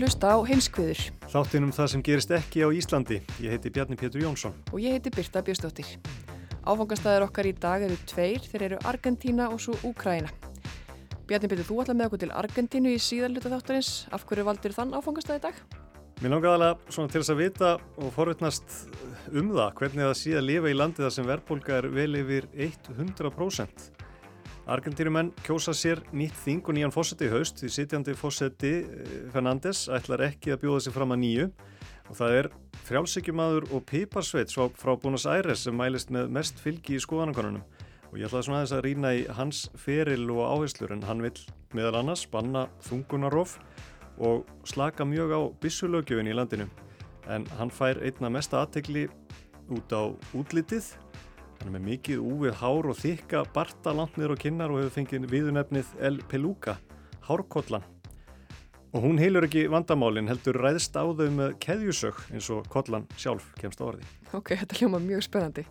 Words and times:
Að 0.00 0.06
hlusta 0.06 0.32
á 0.32 0.38
heimskviður. 0.48 1.00
Þáttinum 1.28 1.72
það 1.76 1.88
sem 1.92 2.02
gerist 2.04 2.30
ekki 2.32 2.62
á 2.64 2.68
Íslandi. 2.72 3.18
Ég 3.42 3.52
heiti 3.52 3.72
Bjarni 3.72 3.98
Pétur 4.00 4.22
Jónsson. 4.22 4.54
Og 4.72 4.80
ég 4.80 4.96
heiti 4.96 5.12
Birta 5.12 5.42
Björstóttir. 5.44 5.90
Áfangastæðar 6.64 7.26
okkar 7.26 7.48
í 7.50 7.52
dag 7.52 7.84
eru 7.84 7.98
tveir, 8.08 8.40
þeir 8.40 8.64
eru 8.70 8.78
Argentína 8.88 9.50
og 9.52 9.60
svo 9.60 9.76
Úkraina. 9.84 10.32
Bjarni 11.28 11.52
Pétur, 11.52 11.68
þú 11.68 11.82
ætla 11.84 11.98
með 11.98 12.08
okkur 12.08 12.22
til 12.24 12.32
Argentínu 12.32 12.94
í 12.94 13.02
síðarluta 13.02 13.52
þáttarins. 13.52 13.92
Af 14.08 14.24
hverju 14.24 14.48
valdir 14.48 14.76
þann 14.76 14.96
áfangastæði 14.96 15.44
dag? 15.50 15.62
Mér 16.20 16.34
langar 16.36 16.56
alveg 16.56 16.92
svona 16.92 17.12
til 17.12 17.20
þess 17.20 17.34
að 17.34 17.42
vita 17.44 17.76
og 18.00 18.12
forvittnast 18.16 18.76
um 19.32 19.52
það 19.52 19.74
hvernig 19.80 20.06
það 20.08 20.18
sé 20.22 20.36
að 20.36 20.46
lifa 20.48 20.72
í 20.72 20.76
landi 20.76 21.04
þar 21.04 21.16
sem 21.16 21.28
verðbólka 21.28 21.76
er 21.80 21.92
vel 21.92 22.12
yfir 22.20 22.48
100%. 22.56 23.99
Argentínumenn 24.70 25.32
kjósa 25.42 25.72
sér 25.74 25.98
nýtt 26.14 26.36
þing 26.44 26.68
og 26.70 26.76
nýjan 26.76 26.92
fósetti 26.94 27.26
í 27.26 27.30
haust 27.32 27.58
því 27.58 27.68
sitjandi 27.74 28.12
fósetti 28.14 28.70
Fernandes 29.32 29.88
ætlar 29.90 30.22
ekki 30.28 30.52
að 30.54 30.60
bjóða 30.62 30.82
sig 30.84 30.94
fram 30.94 31.10
að 31.10 31.18
nýju. 31.24 31.46
Og 32.06 32.18
það 32.20 32.34
er 32.36 32.48
frjálsíkjumadur 32.86 33.66
og 33.74 33.82
piparsveit 33.88 34.54
frá 34.54 34.92
Buenos 34.94 35.26
Aires 35.26 35.64
sem 35.66 35.74
mælist 35.74 36.14
með 36.14 36.30
mest 36.36 36.62
fylgi 36.62 36.94
í 36.98 37.02
skoðanakonunum 37.02 37.64
og 38.10 38.16
ég 38.18 38.28
ætlaði 38.28 38.46
svona 38.46 38.60
aðeins 38.60 38.76
að 38.76 38.84
rýna 38.86 39.12
í 39.14 39.26
hans 39.40 39.64
feril 39.78 40.30
og 40.36 40.40
áherslur 40.46 40.94
en 40.94 41.04
hann 41.06 41.26
vil 41.26 41.34
meðal 41.74 42.00
annars 42.04 42.24
banna 42.30 42.64
þungunarof 42.86 43.58
og 44.22 44.46
slaka 44.66 45.06
mjög 45.06 45.34
á 45.34 45.40
bissulögjöfin 45.62 46.30
í 46.30 46.34
landinu. 46.38 46.70
En 47.26 47.46
hann 47.58 47.74
fær 47.74 47.98
einna 48.06 48.30
mesta 48.30 48.62
aðtegli 48.62 49.08
út 49.70 49.90
á 49.90 50.14
útlitið 50.30 50.94
Hann 51.60 51.68
er 51.68 51.74
með 51.74 51.88
mikið 51.90 52.20
úvið 52.24 52.54
hár 52.56 52.86
og 52.88 52.96
þykka 52.96 53.40
barta 53.52 53.92
langt 53.92 54.14
niður 54.16 54.32
á 54.32 54.36
kinnar 54.40 54.72
og 54.72 54.78
hefur 54.80 54.94
fengið 54.94 55.26
viðunefnið 55.28 55.90
El 56.08 56.16
Peluca, 56.30 56.78
hárkollan. 57.26 57.84
Og 58.96 59.04
hún 59.04 59.20
heilur 59.20 59.44
ekki 59.44 59.66
vandamálinn, 59.68 60.30
heldur 60.32 60.56
ræðst 60.56 60.96
á 60.96 61.04
þau 61.04 61.28
með 61.36 61.58
keðjusög 61.60 62.22
eins 62.32 62.48
og 62.54 62.64
kollan 62.72 63.04
sjálf 63.20 63.52
kemst 63.60 63.84
á 63.84 63.92
orði. 63.92 64.08
Ok, 64.32 64.54
þetta 64.56 64.80
hljóma 64.80 65.02
mjög 65.04 65.26
spennandi. 65.28 65.66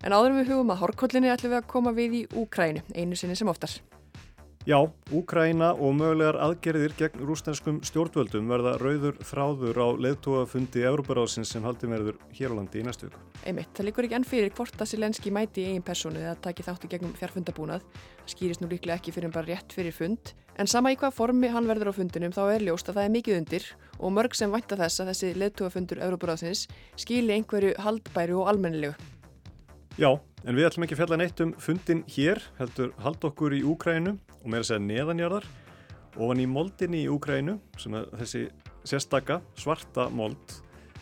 En 0.00 0.16
áðurum 0.16 0.40
við 0.40 0.54
hugum 0.54 0.72
að 0.72 0.80
hárkollinni 0.86 1.34
ætlum 1.34 1.52
við 1.52 1.60
að 1.60 1.70
koma 1.76 1.92
við 1.92 2.16
í 2.22 2.24
Úkrænu, 2.32 2.86
einu 2.96 3.20
sinni 3.20 3.36
sem 3.36 3.52
oftar. 3.52 3.76
Já, 4.68 4.84
Úkræna 5.16 5.70
og 5.80 5.94
mögulegar 5.96 6.36
aðgerðir 6.44 6.92
gegn 6.98 7.22
rústenskum 7.24 7.78
stjórnvöldum 7.88 8.50
verða 8.52 8.74
rauður 8.76 9.16
þráður 9.24 9.80
á 9.80 9.88
leðtúafundi 10.04 10.82
Európaráðsins 10.84 11.54
sem 11.54 11.64
haldi 11.64 11.88
verður 11.88 12.18
hér 12.36 12.52
á 12.52 12.58
landi 12.58 12.82
í 12.82 12.84
næstu 12.84 13.08
viku. 13.08 13.22
Einmitt, 13.48 13.72
það 13.72 13.88
líkur 13.88 14.04
ekki 14.04 14.18
enn 14.18 14.28
fyrir 14.28 14.52
hvort 14.52 14.76
að 14.76 14.90
Silenski 14.92 15.32
mæti 15.32 15.64
í 15.64 15.70
eigin 15.70 15.86
personu 15.88 16.20
eða 16.20 16.36
taki 16.50 16.68
þáttu 16.68 16.92
gegnum 16.92 17.16
fjarfundabúnað. 17.16 17.88
Það 18.20 18.34
skýrist 18.34 18.60
nú 18.60 18.68
líklega 18.68 19.00
ekki 19.00 19.16
fyrir 19.16 19.32
bara 19.32 19.48
rétt 19.48 19.72
fyrir 19.72 19.96
fund. 19.96 20.36
En 20.60 20.68
sama 20.68 20.92
í 20.92 21.00
hvað 21.00 21.16
formi 21.16 21.48
hann 21.48 21.70
verður 21.70 21.96
á 21.96 21.98
fundinum 22.02 22.36
þá 22.36 22.44
er 22.52 22.68
ljóst 22.68 22.92
að 22.92 23.00
það 23.00 23.08
er 23.08 23.14
mikið 23.16 23.40
undir 23.40 23.70
og 23.96 24.18
mörg 24.20 24.36
sem 24.36 24.52
vænta 24.52 24.76
þess 24.76 25.00
að 25.00 25.14
þessi 25.14 25.36
leðtúafundur 25.46 26.04
Európaráðsins 26.04 26.68
skýli 26.92 27.40
einhverju 27.40 27.78
haldbæru 27.80 28.42
og 28.42 28.52
almennilegu. 28.52 29.00
Já, 29.98 30.12
en 30.46 30.54
við 30.54 30.68
ætlum 30.68 30.84
ekki 30.86 30.94
að 30.94 31.00
fjalla 31.00 31.16
neitt 31.18 31.40
um 31.42 31.52
fundin 31.58 32.04
hér, 32.14 32.38
heldur 32.54 32.92
hald 33.02 33.24
okkur 33.26 33.56
í 33.56 33.64
Úkrænu 33.66 34.12
og 34.14 34.44
meira 34.46 34.62
segja 34.62 34.78
neðanjarðar 34.84 35.48
ofan 36.14 36.38
í 36.38 36.44
moldinni 36.46 37.00
í 37.02 37.08
Úkrænu 37.10 37.56
sem 37.82 37.96
er 37.98 38.06
þessi 38.20 38.44
sérstaka 38.86 39.40
svarta 39.58 40.04
mold 40.14 40.54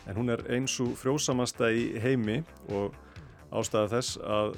en 0.09 0.17
hún 0.17 0.33
er 0.33 0.41
eins 0.49 0.79
og 0.81 0.95
frjósamasta 0.97 1.69
í 1.77 1.91
heimi 2.01 2.39
og 2.73 2.97
ástæða 3.53 3.91
þess 3.99 4.17
að 4.25 4.57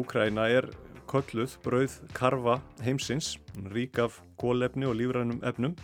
Úkræna 0.00 0.48
er 0.56 0.70
kölluð 1.12 1.58
brauð 1.60 1.98
karfa 2.16 2.56
heimsins, 2.80 3.34
rík 3.76 4.00
af 4.00 4.22
kólefni 4.40 4.88
og 4.88 4.96
lífrænum 5.02 5.44
efnum 5.44 5.76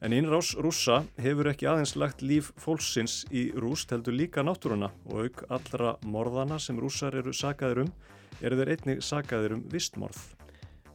En 0.00 0.14
innrás 0.16 0.54
rússa 0.56 1.02
hefur 1.20 1.50
ekki 1.50 1.66
aðeins 1.68 1.90
lagt 2.00 2.22
líf 2.24 2.54
fólksins 2.56 3.26
í 3.36 3.50
rúst 3.52 3.90
heldur 3.92 4.14
líka 4.16 4.40
náttúruna 4.40 4.88
og 5.10 5.26
auk 5.26 5.42
allra 5.52 5.90
morðana 6.08 6.56
sem 6.56 6.78
rússar 6.80 7.18
eru 7.20 7.34
sagaðir 7.36 7.82
um 7.82 7.90
eru 8.40 8.56
þeir 8.56 8.72
einnig 8.74 9.02
sagaðir 9.04 9.58
um 9.58 9.66
vistmorð. 9.68 10.22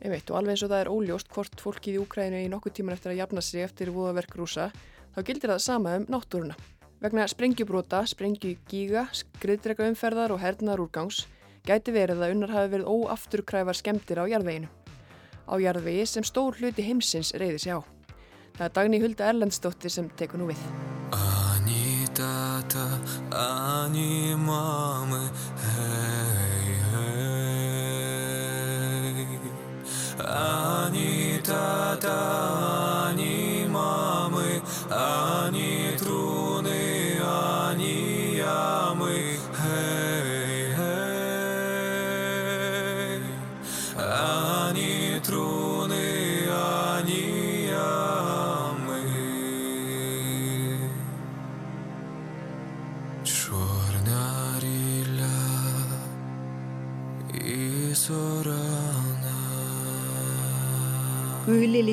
Veit 0.01 0.29
og 0.33 0.39
alveg 0.39 0.55
eins 0.55 0.65
og 0.65 0.71
það 0.73 0.81
er 0.81 0.89
óljóst 0.89 1.29
hvort 1.33 1.61
fólkið 1.61 1.99
í 1.99 2.01
Úkrænu 2.01 2.41
í 2.41 2.49
nokkuð 2.49 2.77
tíman 2.79 2.97
eftir 2.97 3.13
að 3.13 3.21
jafna 3.21 3.45
sig 3.45 3.65
eftir 3.67 3.93
voðaverk 3.93 4.37
rússa 4.41 4.71
þá 5.13 5.19
gildir 5.21 5.53
það 5.53 5.63
sama 5.69 5.95
um 5.99 6.09
náttúruna. 6.09 6.57
Vegna 7.05 7.29
sprengjubróta, 7.29 8.01
sprengjugíga, 8.09 9.07
skriðdrega 9.13 9.85
umferðar 9.85 10.33
og 10.33 10.41
hernar 10.41 10.81
úrgangs 10.81 11.27
gæti 11.65 11.93
verið 11.93 12.25
að 12.25 12.39
unnar 12.39 12.57
hafi 12.57 12.73
verið 12.73 12.89
óafturkræfar 12.89 13.77
skemmtir 13.77 14.21
á 14.21 14.25
jarðveginu. 14.33 14.71
Á 15.45 15.53
jarðvegi 15.61 16.07
sem 16.09 16.25
stór 16.25 16.57
hluti 16.57 16.85
heimsins 16.85 17.35
reyði 17.37 17.61
sig 17.61 17.77
á. 17.77 17.94
Það 18.55 18.65
er 18.65 18.71
Dagný 18.75 18.97
Hulda 19.03 19.25
Erlendsdóttir 19.27 19.91
sem 19.91 20.05
tekur 20.15 20.39
nú 20.39 20.45
við. 20.47 20.59
Ani 21.11 22.07
tata, 22.15 22.85
ani 23.35 24.31
mami, 24.39 25.19
hei, 25.65 26.75
hei 26.93 27.11
Ani 30.23 31.41
tata, 31.43 32.15
ani 33.11 33.67
mami, 33.67 34.61
ani 35.03 35.35
truni, 35.55 35.74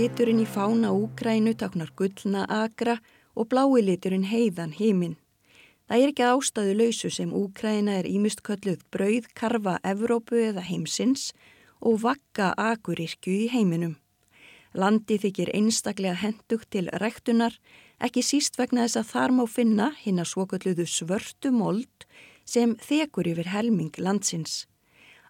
liturinn 0.03 0.41
í 0.43 0.47
fána 0.49 0.89
Úgrænu 0.91 1.53
taknar 1.55 1.93
gullna 1.95 2.43
agra 2.51 2.97
og 3.39 3.47
blái 3.53 3.83
liturinn 3.87 4.25
heiðan 4.27 4.73
heiminn. 4.75 5.13
Það 5.87 6.01
er 6.03 6.11
ekki 6.11 6.25
ástæðu 6.27 6.73
lausu 6.81 7.11
sem 7.15 7.31
Úgræna 7.31 8.01
er 8.01 8.09
ímust 8.11 8.43
kölluð 8.43 8.81
brauð, 8.91 9.29
karfa, 9.39 9.77
Evrópu 9.87 10.41
eða 10.49 10.65
heimsins 10.67 11.29
og 11.79 12.01
vakka 12.03 12.49
agurirkju 12.59 13.37
í 13.45 13.47
heiminum. 13.53 13.95
Landi 14.75 15.21
þykir 15.23 15.53
einstaklega 15.55 16.17
hendugt 16.19 16.73
til 16.75 16.91
rektunar, 16.99 17.55
ekki 18.03 18.27
síst 18.27 18.59
vegna 18.59 18.89
þess 18.89 18.99
að 19.05 19.11
þar 19.13 19.37
má 19.39 19.45
finna 19.47 19.89
hinn 20.03 20.19
að 20.19 20.33
svokölluðu 20.33 20.89
svörtu 20.89 21.55
mold 21.55 22.09
sem 22.43 22.75
þekur 22.75 23.31
yfir 23.37 23.53
helming 23.55 23.95
landsins. 24.03 24.65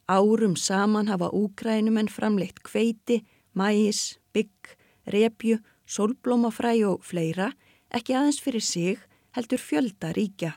Árum 0.09 0.57
saman 0.57 1.13
hafa 1.13 1.29
Úgrænumenn 1.29 2.09
framleitt 2.09 2.65
kveiti, 2.65 3.21
mæis, 3.53 4.22
bygg, 4.33 4.75
repju, 5.13 5.61
sólblómafræ 5.87 6.75
og 6.89 7.05
fleira, 7.05 7.53
ekki 7.93 8.17
aðeins 8.17 8.41
fyrir 8.43 8.65
sig, 8.65 8.99
heldur 9.37 9.61
fjölda 9.61 10.13
ríkja. 10.17 10.57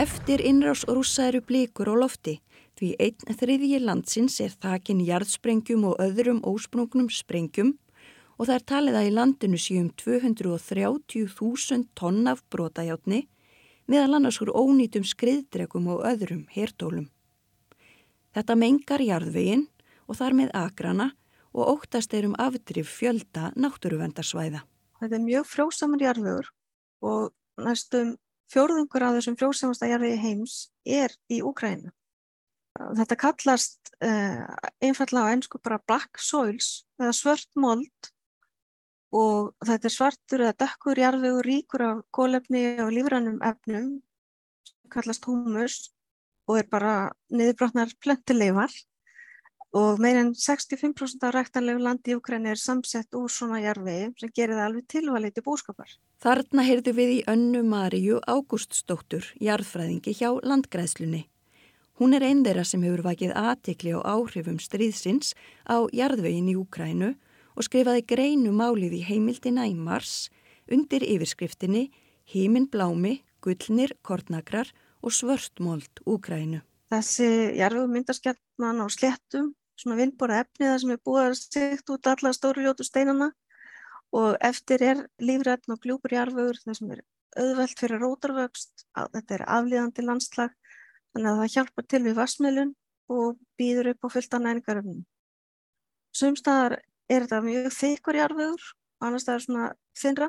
Eftir 0.00 0.40
innrás 0.40 0.86
rúsa 0.88 1.26
eru 1.28 1.42
blikur 1.44 1.90
á 1.92 1.94
lofti, 1.98 2.38
því 2.78 2.94
einn 3.04 3.36
þriðji 3.36 3.80
landsins 3.84 4.40
er 4.40 4.52
þakin 4.56 5.02
jarðsprengjum 5.04 5.82
og 5.90 5.98
öðrum 6.00 6.40
ósprungnum 6.46 7.10
sprengjum 7.12 7.74
og 8.38 8.46
það 8.48 8.54
er 8.54 8.64
talið 8.72 8.94
að 8.96 9.08
í 9.10 9.12
landinu 9.18 9.58
séum 9.60 9.90
230.000 10.00 11.90
tonn 11.98 12.30
af 12.30 12.40
brotajátni 12.48 13.26
meðal 13.90 14.16
annars 14.16 14.40
úr 14.40 14.54
ónýtum 14.56 15.04
skriðdregum 15.04 15.90
og 15.92 16.06
öðrum 16.08 16.46
hertólum. 16.54 17.10
Þetta 18.36 18.56
mengar 18.58 19.02
jarðveginn 19.02 19.66
og 20.06 20.18
þar 20.18 20.36
með 20.38 20.52
agrana 20.54 21.10
og 21.50 21.72
óttast 21.74 22.14
er 22.14 22.28
um 22.28 22.36
afdrif 22.38 22.90
fjölda 23.00 23.50
náttúruvendarsvæða. 23.58 24.62
Þetta 25.00 25.16
er 25.16 25.24
mjög 25.24 25.48
frjósamur 25.50 26.04
jarðvegur 26.04 26.50
og 27.10 27.64
næstum 27.64 28.14
fjórðungur 28.50 29.06
af 29.06 29.16
þessum 29.18 29.38
frjósamasta 29.40 29.88
jarðvegi 29.90 30.20
heims 30.22 30.60
er 30.86 31.14
í 31.30 31.40
Úkræna. 31.46 31.90
Þetta 32.78 33.18
kallast 33.18 33.90
uh, 33.98 34.46
einfallega 34.80 35.26
á 35.26 35.32
einsku 35.34 35.58
bara 35.62 35.80
black 35.82 36.20
soils 36.22 36.84
eða 37.00 37.12
svört 37.16 37.50
mold 37.58 38.10
og 39.10 39.50
þetta 39.66 39.88
er 39.88 39.94
svartur 39.94 40.44
eða 40.46 40.58
dökkur 40.62 41.00
jarðvegur 41.02 41.48
ríkur 41.50 41.86
af 41.88 42.04
kólefni 42.14 42.62
og 42.84 42.92
lífrannum 42.94 43.40
efnum 43.42 43.96
sem 44.62 44.92
kallast 44.94 45.26
humus 45.26 45.88
og 46.50 46.58
er 46.58 46.66
bara 46.70 46.94
niðurbrotnar 47.30 47.92
plöntileifar 48.02 48.74
og 49.78 50.00
meirinn 50.02 50.32
65% 50.34 51.22
af 51.22 51.34
ræktanlegu 51.36 51.78
landi 51.84 52.10
í 52.10 52.16
Ukræni 52.18 52.50
er 52.50 52.58
samsett 52.58 53.14
úr 53.14 53.30
svona 53.30 53.60
jarðvegi 53.62 54.08
sem 54.18 54.32
gerir 54.34 54.58
það 54.58 54.64
alveg 54.66 54.88
tilvalið 54.90 55.36
til 55.36 55.44
búskapar. 55.46 55.92
Þarna 56.20 56.64
heyrðu 56.66 56.94
við 56.96 57.12
í 57.14 57.20
önnu 57.30 57.62
Maríu 57.62 58.18
Ágústsdóttur, 58.26 59.30
jarðfræðingi 59.38 60.16
hjá 60.18 60.34
landgræðslunni. 60.42 61.28
Hún 62.00 62.16
er 62.16 62.26
einn 62.26 62.42
þeirra 62.42 62.64
sem 62.66 62.82
hefur 62.82 63.04
vakið 63.06 63.36
aðtikli 63.36 63.94
á 63.94 64.00
áhrifum 64.02 64.58
stríðsins 64.58 65.34
á 65.70 65.86
jarðvegin 65.94 66.50
í 66.50 66.58
Úkrænu 66.58 67.14
og 67.54 67.66
skrifaði 67.66 68.06
greinu 68.08 68.54
málið 68.56 68.98
í 68.98 69.06
heimildina 69.06 69.68
í 69.70 69.76
mars 69.76 70.30
undir 70.70 71.04
yfirskriftinni 71.04 71.90
Hímin 72.30 72.68
blámi, 72.70 73.20
gullnir, 73.42 73.92
kornakrar 74.06 74.68
og 75.00 75.14
svörstmóld 75.14 76.02
Úkrænu. 76.06 76.60
Þessi 76.90 77.28
jarðvegu 77.58 77.90
myndaskjarnan 77.94 78.82
á 78.82 78.86
sléttum, 78.90 79.52
svona 79.78 79.98
vindbóra 80.00 80.40
efni 80.44 80.66
það 80.66 80.80
sem 80.82 80.94
er 80.94 81.04
búið 81.06 81.22
að 81.28 81.36
segt 81.38 81.92
út 81.94 82.10
alla 82.10 82.32
stóru 82.36 82.64
ljótu 82.64 82.84
steinana 82.84 83.30
og 84.16 84.34
eftir 84.42 84.82
er 84.82 85.04
lífrætn 85.22 85.72
og 85.72 85.80
gljúpur 85.84 86.16
jarðvegur 86.16 86.58
það 86.64 86.78
sem 86.80 86.90
er 86.96 87.04
auðvelt 87.38 87.78
fyrir 87.78 88.02
rótarvöxt, 88.02 88.84
þetta 89.14 89.36
er 89.36 89.46
aflíðandi 89.46 90.04
landslag 90.04 90.56
þannig 91.14 91.30
að 91.30 91.40
það 91.40 91.54
hjálpar 91.54 91.86
til 91.86 92.02
við 92.04 92.18
vassmiðlun 92.18 92.74
og 93.10 93.38
býður 93.58 93.92
upp 93.92 94.06
á 94.06 94.08
fullta 94.14 94.40
næringaröfnum. 94.42 95.04
Sumstaðar 96.14 96.80
er 97.10 97.24
þetta 97.24 97.40
mjög 97.44 97.70
þykkur 97.74 98.18
jarðvegur, 98.18 98.66
annars 99.02 99.26
það 99.26 99.36
er 99.36 99.44
svona 99.46 99.70
þinra, 99.98 100.28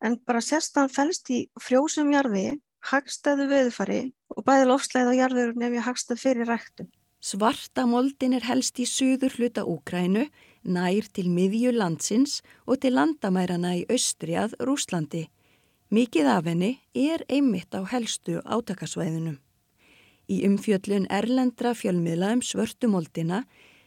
en 0.00 0.16
bara 0.24 0.42
sérstan 0.44 0.92
fælst 0.92 1.30
í 1.32 1.42
frjósum 1.60 2.12
jarðvegi, 2.12 2.56
hagstæðu 2.88 3.48
veðufari 3.50 4.00
og 4.36 4.46
bæði 4.46 4.68
lofsleið 4.70 5.12
á 5.12 5.14
jarðvegur 5.20 5.58
nefnir 5.60 5.86
hagstæð 5.86 6.22
fyrir 6.22 6.48
ræktum. 6.48 6.88
Svarta 7.20 7.84
moldin 7.84 8.32
er 8.32 8.46
helst 8.48 8.78
í 8.80 8.86
suður 8.88 9.34
hluta 9.36 9.66
Úkrænu, 9.68 10.24
nær 10.64 11.08
til 11.12 11.26
miðju 11.28 11.74
landsins 11.76 12.40
og 12.64 12.80
til 12.80 12.94
landamærana 12.96 13.74
í 13.76 13.84
austri 13.92 14.38
að 14.40 14.56
Rúslandi. 14.64 15.26
Mikið 15.92 16.30
af 16.32 16.48
henni 16.48 16.70
er 16.96 17.24
einmitt 17.28 17.76
á 17.76 17.84
helstu 17.84 18.40
átakasvæðunum. 18.40 19.36
Í 20.30 20.36
umfjöllun 20.46 21.08
erlendra 21.10 21.74
fjölmiðla 21.74 22.32
um 22.38 22.42
svörtumoldina 22.46 23.42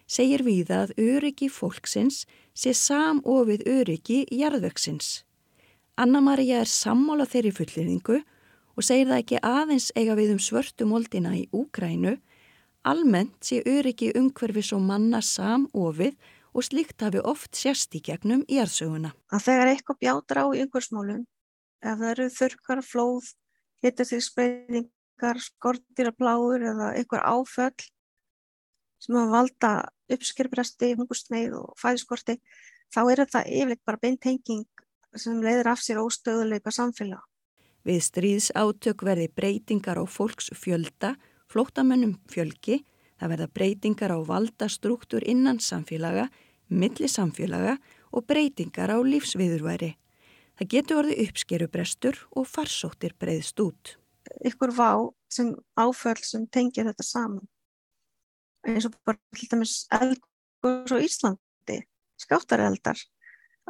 segir 0.05 0.43
við 0.45 0.69
að 0.75 0.93
öryggi 0.99 1.47
fólksins 1.49 2.25
sé 2.53 2.73
samofið 2.77 3.63
öryggi 3.65 4.19
jarðvöksins. 4.29 5.23
Anna-Maria 5.97 6.61
er 6.61 6.69
sammála 6.69 7.25
þeirri 7.29 7.53
fullirðingu 7.55 8.19
og 8.73 8.85
segir 8.85 9.09
það 9.09 9.21
ekki 9.21 9.41
aðeins 9.45 9.89
eiga 9.97 10.15
við 10.17 10.33
um 10.35 10.41
svörtumoldina 10.41 11.33
í 11.37 11.43
Úkrænu, 11.53 12.15
almennt 12.83 13.45
sé 13.45 13.61
öryggi 13.69 14.11
umhverfis 14.17 14.73
og 14.75 14.83
manna 14.83 15.21
samofið 15.23 16.17
og 16.53 16.65
slíkt 16.67 17.01
hafi 17.01 17.21
oft 17.23 17.55
sérst 17.57 17.95
í 17.97 18.01
gegnum 18.03 18.43
í 18.49 18.59
arsöguna. 18.61 19.13
Að 19.33 19.47
þegar 19.47 19.71
eitthvað 19.71 20.01
bjátar 20.03 20.41
á 20.43 20.45
í 20.53 20.61
umhverfsmálum, 20.65 21.23
ef 21.83 21.97
það 22.01 22.11
eru 22.11 22.27
þurkar, 22.37 22.83
flóð, 22.85 23.31
hittastigsbreyningar, 23.83 25.41
skortýrapláur 25.47 26.67
eða 26.73 26.93
einhver 26.97 27.25
áföll 27.25 27.89
sem 29.03 29.17
að 29.19 29.33
valda 29.33 29.71
uppskjörbresti, 30.13 30.93
hungusneið 30.99 31.57
og 31.59 31.73
fæðiskorti, 31.81 32.37
þá 32.93 33.01
er 33.03 33.23
þetta 33.23 33.43
yfirleitt 33.49 33.83
bara 33.83 33.99
beintenging 33.99 34.65
sem 35.19 35.41
leiðir 35.43 35.69
af 35.73 35.81
sér 35.83 35.99
óstöðuleika 36.01 36.71
samfélag. 36.73 37.21
Við 37.83 37.99
stríðsátök 38.07 39.03
verði 39.03 39.27
breytingar 39.35 39.99
á 39.99 40.05
fólks 40.07 40.51
fjölda, 40.55 41.15
flótamönnum 41.51 42.15
fjölgi, 42.31 42.81
það 43.19 43.33
verða 43.35 43.49
breytingar 43.59 44.13
á 44.15 44.19
valdastruktúr 44.23 45.25
innan 45.27 45.59
samfélaga, 45.59 46.29
milli 46.69 47.09
samfélaga 47.11 47.77
og 48.11 48.27
breytingar 48.29 48.93
á 48.93 48.97
lífsviðurværi. 49.03 49.93
Það 50.59 50.71
getur 50.75 51.01
orðið 51.01 51.25
uppskerubrestur 51.27 52.19
og 52.37 52.47
farsóttir 52.47 53.17
breyðst 53.19 53.59
út. 53.59 53.97
Ykkur 54.47 54.71
vá 54.71 55.09
sem 55.33 55.51
áföll 55.75 56.21
sem 56.23 56.45
tengja 56.47 56.85
þetta 56.87 57.03
saman 57.03 57.47
eins 58.67 58.87
og 58.87 58.95
bara 59.05 59.19
til 59.35 59.49
dæmis 59.51 59.73
elgur 59.91 60.95
og 60.95 61.03
Íslandi, 61.03 61.79
skáttareldar, 62.21 62.99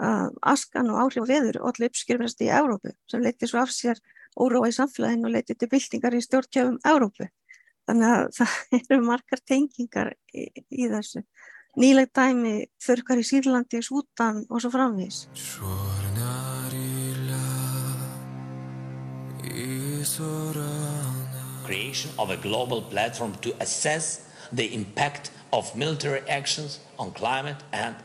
uh, 0.02 0.30
askan 0.42 0.90
og 0.92 1.00
áhrif 1.06 1.24
og 1.24 1.30
veður 1.30 1.62
allir 1.62 1.92
uppskjörfast 1.92 2.44
í 2.46 2.50
Európu 2.54 2.94
sem 3.10 3.24
leiti 3.24 3.50
svo 3.50 3.62
af 3.62 3.74
sér 3.74 4.00
óróa 4.40 4.70
í 4.70 4.76
samfélaginu 4.76 5.30
og 5.30 5.36
leiti 5.36 5.56
til 5.56 5.70
byltingar 5.70 6.16
í 6.18 6.22
stjórnkjöfum 6.26 6.80
Európu. 6.90 7.30
Þannig 7.88 8.14
að 8.16 8.28
það 8.38 8.78
eru 8.80 9.02
margar 9.06 9.44
tengingar 9.46 10.14
í, 10.34 10.48
í 10.72 10.90
þessu. 10.90 11.24
Nýleg 11.74 12.12
dæmi 12.14 12.68
þurkar 12.86 13.18
í 13.18 13.26
Sýrlandi, 13.26 13.82
Sútan 13.82 14.44
og 14.50 14.62
svo 14.62 14.70
framvís. 14.74 15.26
Creation 21.64 22.12
of 22.20 22.30
a 22.30 22.38
global 22.38 22.82
platform 22.82 23.34
to 23.42 23.56
assess 23.60 24.30
the 24.52 24.74
impact 24.74 25.32
of 25.52 25.76
military 25.76 26.22
actions 26.30 26.80
on 27.00 27.12
climate 27.12 27.64
and 27.72 27.96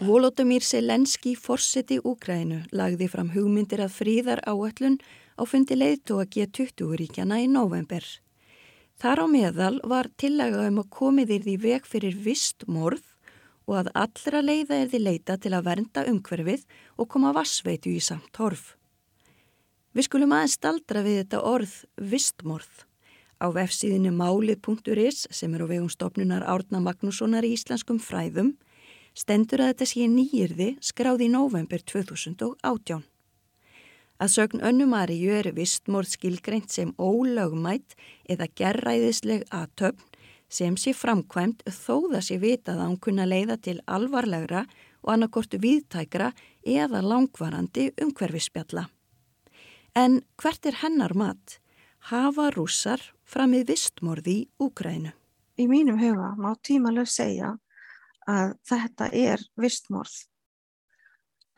Volodymyr 0.00 0.62
Selenski, 0.62 1.34
forseti 1.34 1.98
Úkrænu, 1.98 2.60
lagði 2.76 3.08
fram 3.10 3.30
hugmyndir 3.34 3.82
að 3.82 3.96
fríðar 3.96 4.42
áallun 4.46 4.98
á 5.34 5.42
fundi 5.48 5.74
leiðtóa 5.74 6.26
G20-ríkjana 6.30 7.40
í 7.42 7.48
november. 7.50 8.04
Þar 9.00 9.24
á 9.24 9.26
meðal 9.32 9.76
var 9.88 10.10
tillega 10.20 10.66
um 10.68 10.82
að 10.82 10.90
komið 10.94 11.34
yrði 11.38 11.56
veg 11.64 11.88
fyrir 11.88 12.18
vist 12.20 12.66
morð 12.68 13.02
og 13.66 13.80
að 13.80 13.90
allra 14.04 14.42
leiða 14.44 14.82
erði 14.84 15.00
leita 15.02 15.38
til 15.40 15.54
að 15.56 15.66
vernda 15.66 16.06
umhverfið 16.10 16.66
og 16.98 17.10
koma 17.10 17.34
vassveitu 17.34 17.90
í 17.90 18.00
samt 18.04 18.36
horf. 18.38 18.76
Við 19.96 20.06
skulum 20.06 20.34
aðeins 20.36 20.58
staldra 20.60 21.02
við 21.02 21.22
þetta 21.24 21.42
orð 21.42 21.76
vistmorð. 21.98 22.84
Á 23.40 23.50
vefsíðinu 23.50 24.12
málið.is 24.14 25.26
sem 25.32 25.54
er 25.56 25.64
á 25.64 25.66
vegum 25.66 25.90
stopnunar 25.90 26.44
Árna 26.46 26.78
Magnússonar 26.84 27.46
í 27.46 27.56
íslenskum 27.56 27.98
fræðum 27.98 28.54
stendur 29.14 29.62
að 29.64 29.72
þetta 29.72 29.88
sé 29.90 30.08
nýjirði 30.10 30.68
skráði 30.84 31.28
í 31.28 31.32
november 31.32 31.82
2018. 31.82 33.02
Að 34.20 34.32
sögn 34.34 34.60
önnumaríu 34.60 35.32
er 35.32 35.48
vistmórð 35.56 36.12
skilgreint 36.14 36.70
sem 36.72 36.92
ólögmætt 37.00 37.96
eða 38.28 38.50
gerræðisleg 38.60 39.46
aðtöfn 39.48 40.04
sem 40.50 40.76
sé 40.76 40.92
framkvæmt 40.96 41.62
þó 41.70 42.10
það 42.10 42.24
sé 42.26 42.38
vitað 42.42 42.82
að 42.82 42.88
hún 42.90 43.00
kunna 43.06 43.26
leiða 43.28 43.56
til 43.62 43.78
alvarlegra 43.86 44.66
og 45.00 45.12
annarkortu 45.14 45.60
viðtækra 45.62 46.32
eða 46.66 47.00
langvarandi 47.06 47.90
umhverfispjalla. 48.02 48.88
En 49.96 50.20
hvert 50.36 50.66
er 50.66 50.80
hennar 50.82 51.14
mat? 51.16 51.58
Hafa 52.10 52.50
rússar 52.54 53.00
framið 53.24 53.70
vistmorði 53.72 54.36
í 54.42 54.46
Úgrænu? 54.60 55.14
Í 55.60 55.64
mínum 55.68 55.98
huga 56.00 56.34
má 56.40 56.54
tímalöf 56.64 57.10
segja 57.12 57.56
að 58.30 58.52
þetta 58.68 59.08
er 59.16 59.42
vistmorð. 59.60 60.18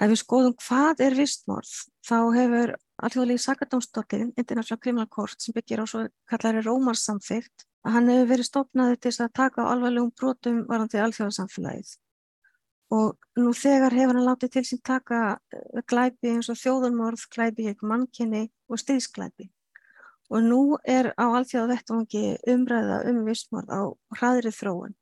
Ef 0.03 0.11
við 0.11 0.19
skoðum 0.23 0.55
hvað 0.59 1.03
er 1.05 1.15
vistmorð, 1.15 1.73
þá 2.03 2.17
hefur 2.35 2.73
alþjóðlegi 3.07 3.43
sakadómsdóttirinn, 3.45 4.33
International 4.41 4.81
Criminal 4.81 5.09
Court, 5.13 5.37
sem 5.39 5.55
byggir 5.55 5.83
á 5.83 5.87
svo 5.87 6.07
kallari 6.31 6.63
Rómarsamþygt, 6.65 7.67
að 7.87 7.97
hann 7.97 8.09
hefur 8.11 8.31
verið 8.33 8.49
stopnaði 8.49 9.01
til 9.05 9.13
að 9.13 9.35
taka 9.39 9.67
á 9.67 9.71
alvarlegum 9.75 10.15
brotum 10.19 10.63
varandi 10.71 11.03
alþjóðarsamfélagið. 11.03 11.93
Og 12.93 13.41
nú 13.41 13.53
þegar 13.57 13.97
hefur 13.97 14.19
hann 14.19 14.29
látið 14.29 14.55
til 14.57 14.65
sín 14.69 14.83
taka 14.85 15.21
eh, 15.55 15.83
glæpi 15.89 16.35
eins 16.35 16.51
og 16.53 16.59
þjóðunmorð, 16.61 17.27
glæpi 17.33 17.69
ekki 17.71 17.89
mannkynni 17.89 18.43
og 18.69 18.83
stýðsglæpi. 18.83 19.49
Og 20.33 20.45
nú 20.45 20.63
er 20.89 21.13
á 21.17 21.25
alþjóða 21.29 21.77
vettvangi 21.77 22.25
umræða 22.49 23.03
um 23.11 23.23
vistmorð 23.29 23.73
á 23.73 23.81
hraðri 24.19 24.53
þróun 24.57 24.97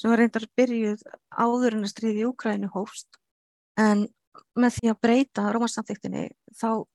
sem 0.00 0.12
var 0.12 0.22
reyndar 0.22 0.46
byrjuð 0.56 1.04
áður 1.30 1.76
en 1.76 1.84
að 1.84 1.92
stríði 1.92 2.28
Úkrænu 2.30 2.70
hófst 2.72 3.20
en 3.80 4.06
með 4.56 4.78
því 4.78 4.92
að 4.92 5.02
breyta 5.04 5.50
Rómarsamþyktinni 5.52 6.28
þá 6.56 6.86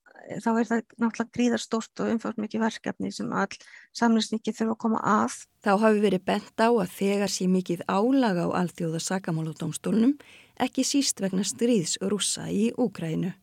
þá 0.42 0.50
er 0.60 0.68
það 0.70 0.82
náttúrulega 1.02 1.34
gríðarstort 1.38 2.02
og 2.02 2.12
umfátt 2.14 2.40
mikið 2.42 2.64
verkefni 2.64 3.12
sem 3.14 3.32
all 3.36 3.58
samlingsniki 3.96 4.54
þurfa 4.56 4.76
að 4.76 4.82
koma 4.82 5.02
að. 5.06 5.38
Þá 5.66 5.72
hafi 5.84 6.02
verið 6.04 6.26
bent 6.30 6.62
á 6.62 6.70
að 6.70 6.96
þegar 6.96 7.34
sé 7.34 7.48
mikið 7.52 7.86
álaga 7.86 8.48
á 8.50 8.58
alþjóða 8.62 9.02
sakamáludómstólnum, 9.06 10.16
ekki 10.62 10.86
síst 10.88 11.22
vegna 11.22 11.46
stríðs 11.46 11.98
rúsa 12.02 12.48
í 12.50 12.72
Úkrænu. 12.74 13.36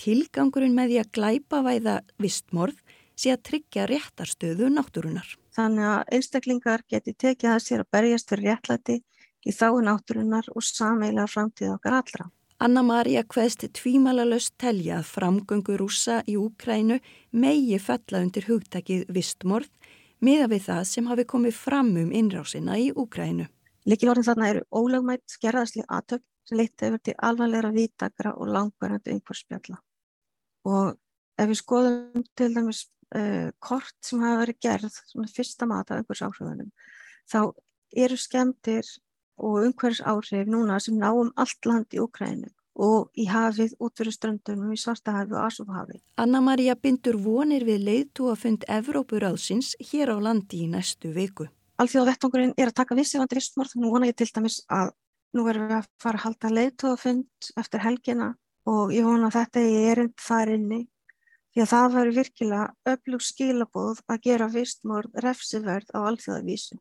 Tilgangurinn 0.00 0.74
með 0.74 0.90
því 0.90 1.00
að 1.04 1.12
glæpa 1.18 1.62
væða 1.62 1.96
vistmorð 2.18 2.80
sé 3.14 3.30
að 3.34 3.44
tryggja 3.50 3.86
réttarstöðu 3.90 4.72
náttúrunar. 4.74 5.28
Þannig 5.54 5.86
að 5.86 6.14
einstaklingar 6.16 6.82
geti 6.90 7.14
tekið 7.14 7.50
að 7.54 7.60
sér 7.62 7.84
að 7.84 7.90
berjast 7.94 8.30
fyrir 8.30 8.48
réttlæti 8.50 8.96
í 9.44 9.52
þáu 9.54 9.82
náttúrunar 9.86 10.48
og 10.54 10.64
sameila 10.66 11.28
framtíð 11.30 11.76
okkar 11.76 12.00
allra. 12.00 12.30
Anna-Maria 12.64 13.24
hveðst 13.28 13.66
tvímalalöst 13.76 14.54
telja 14.58 15.00
að 15.00 15.10
framgöngu 15.10 15.76
rúsa 15.78 16.22
í 16.30 16.36
Úkrænu 16.40 17.00
megi 17.34 17.78
fella 17.82 18.22
undir 18.24 18.46
hugtakið 18.48 19.04
vistmorð 19.12 19.70
miða 20.24 20.46
við 20.52 20.62
það 20.68 20.84
sem 20.88 21.10
hafi 21.10 21.26
komið 21.28 21.58
fram 21.58 21.90
um 22.00 22.12
innrásina 22.14 22.78
í 22.80 22.90
Úkrænu. 22.94 23.46
Likilorðin 23.90 24.28
þarna 24.28 24.50
eru 24.52 24.62
ólögmætt 24.72 25.24
skerðasli 25.28 25.84
aðtökk 25.84 26.24
sem 26.48 26.60
leitt 26.60 26.80
hefur 26.80 27.02
til 27.04 27.14
alvarleira 27.28 27.72
vítakra 27.74 28.32
og 28.38 28.48
langverðandi 28.54 29.12
einhverspjalla. 29.12 29.80
Og 30.64 30.94
ef 31.36 31.50
við 31.50 31.60
skoðum 31.60 32.24
til 32.38 32.50
dæmis 32.54 32.86
uh, 33.16 33.48
kort 33.62 33.96
sem 34.04 34.22
hafa 34.24 34.42
verið 34.44 34.60
gerð, 34.66 34.98
fyrsta 35.34 35.68
mata 35.70 35.98
einhvers 35.98 36.24
áhrifunum, 36.26 36.70
þá 37.30 37.40
eru 37.94 38.18
skemmtir 38.18 38.88
og 39.38 39.64
umhverfis 39.68 40.02
áhrif 40.06 40.50
núna 40.50 40.78
sem 40.82 40.98
náum 40.98 41.32
allt 41.36 41.66
land 41.66 41.94
í 41.94 42.02
Ukrænu 42.02 42.50
og 42.74 43.10
í 43.14 43.28
hafið 43.30 43.76
út 43.82 43.94
fyrir 43.98 44.14
ströndunum 44.14 44.72
í 44.74 44.78
Svartahafi 44.78 45.34
og 45.36 45.44
Asúfahafi. 45.46 46.00
Anna-Maria 46.18 46.74
bindur 46.74 47.20
vonir 47.22 47.62
við 47.66 47.84
leiðtú 47.86 48.32
að 48.32 48.40
fund 48.42 48.66
Evrópuráðsins 48.66 49.74
hér 49.78 50.10
á 50.10 50.18
landi 50.18 50.64
í 50.64 50.70
næstu 50.70 51.12
viku. 51.14 51.46
Alþjóða 51.78 52.12
vettangurinn 52.12 52.54
er 52.58 52.70
að 52.70 52.78
taka 52.80 52.98
vissi 52.98 53.18
vandi 53.18 53.38
vistmórð, 53.38 53.76
nú 53.78 53.92
vona 53.94 54.10
ég 54.10 54.18
til 54.18 54.30
dæmis 54.30 54.60
að 54.70 54.90
nú 55.34 55.46
erum 55.50 55.68
við 55.68 55.76
að 55.78 55.86
fara 56.02 56.18
að 56.18 56.26
halda 56.26 56.50
leiðtú 56.50 56.90
að 56.90 57.00
fund 57.04 57.52
eftir 57.62 57.82
helgina 57.82 58.28
og 58.70 58.92
ég 58.94 59.06
vona 59.06 59.30
að 59.30 59.38
þetta 59.38 59.62
er 59.62 59.88
erind 59.92 60.14
þar 60.22 60.52
inni 60.54 60.80
því 61.54 61.62
að 61.64 61.70
það 61.74 61.92
verður 61.94 62.18
virkilega 62.18 62.94
öflug 62.94 63.22
skilabóð 63.22 64.02
að 64.10 64.24
gera 64.26 64.50
vistmórð 64.50 65.22
refsiverð 65.24 65.94
á 65.94 65.98
alþjóðavísu 66.10 66.80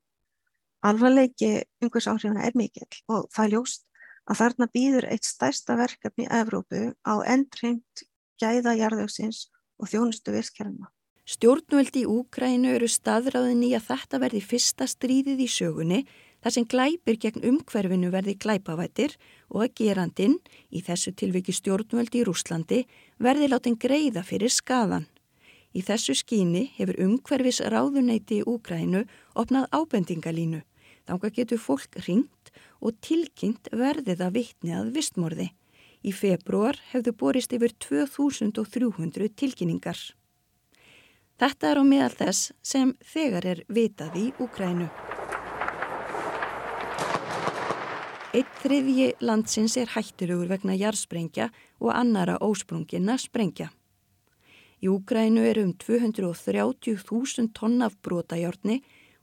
alvarleiki 0.84 1.52
umhvers 1.84 2.10
áhrifina 2.12 2.44
er 2.48 2.58
mikill 2.60 2.90
og 3.12 3.30
það 3.34 3.46
er 3.46 3.54
ljóst 3.56 3.86
að 4.28 4.40
þarna 4.40 4.68
býður 4.76 5.08
eitt 5.12 5.28
stærsta 5.28 5.78
verkefni 5.80 6.28
í 6.28 6.34
Evrópu 6.40 6.84
á 7.04 7.14
endreimt 7.28 8.04
gæða 8.40 8.76
jarðauksins 8.80 9.48
og 9.80 9.90
þjónustu 9.92 10.36
visskerfina. 10.36 10.92
Stjórnvöldi 11.24 12.04
í 12.04 12.10
Úkrænu 12.10 12.74
eru 12.76 12.90
staðráðin 12.92 13.64
í 13.64 13.72
að 13.78 13.88
þetta 13.94 14.20
verði 14.20 14.42
fyrsta 14.44 14.88
stríðið 14.92 15.44
í 15.46 15.50
sögunni 15.52 16.00
þar 16.44 16.56
sem 16.56 16.68
glæpir 16.68 17.20
gegn 17.24 17.46
umhverfinu 17.48 18.10
verði 18.12 18.36
glæpavættir 18.36 19.16
og 19.48 19.64
að 19.64 19.76
gerandin, 19.80 20.36
í 20.68 20.84
þessu 20.84 21.14
tilviki 21.16 21.56
stjórnvöldi 21.56 22.20
í 22.20 22.26
Rúslandi, 22.28 22.82
verði 23.20 23.50
látin 23.50 23.80
greiða 23.80 24.24
fyrir 24.24 24.52
skadan. 24.52 25.08
Í 25.74 25.82
þessu 25.82 26.14
skíni 26.16 26.68
hefur 26.78 27.00
umhverfis 27.02 27.64
ráðuneyti 27.66 28.42
í 28.42 28.46
Úkrænu 28.46 29.06
opnað 29.34 29.70
ábendingalínu 29.74 30.62
Þanga 31.08 31.32
getur 31.36 31.60
fólk 31.60 31.98
ringt 32.08 32.52
og 32.84 32.96
tilkynnt 33.04 33.70
verðið 33.76 34.24
að 34.24 34.38
vittni 34.38 34.76
að 34.76 34.94
vistmorði. 34.96 35.50
Í 36.04 36.12
februar 36.16 36.80
hefðu 36.92 37.16
borist 37.20 37.56
yfir 37.56 37.76
2300 37.86 39.32
tilkynningar. 39.40 40.00
Þetta 41.40 41.72
er 41.72 41.80
á 41.80 41.84
meðal 41.84 42.14
þess 42.20 42.54
sem 42.64 42.96
þegar 43.14 43.52
er 43.56 43.66
vitað 43.68 44.20
í 44.20 44.30
Úkrænu. 44.40 44.92
Eitt 48.34 48.50
þriðji 48.64 49.12
landsins 49.22 49.76
er 49.78 49.92
hættilegur 49.94 50.48
vegna 50.50 50.74
jarðsprengja 50.74 51.52
og 51.78 51.92
annara 51.94 52.40
ósprungina 52.42 53.14
sprengja. 53.22 53.68
Í 54.82 54.88
Úkrænu 54.90 55.44
er 55.46 55.60
um 55.62 55.76
230.000 55.78 57.52
tonn 57.54 57.84
af 57.86 57.94
brotajárni 58.02 58.80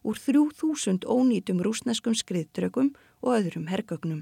úr 0.06 0.14
3000 0.14 1.02
ónýtum 1.10 1.58
rúsneskum 1.58 2.14
skriðtrökum 2.14 2.92
og 3.26 3.34
öðrum 3.34 3.64
hergögnum. 3.72 4.20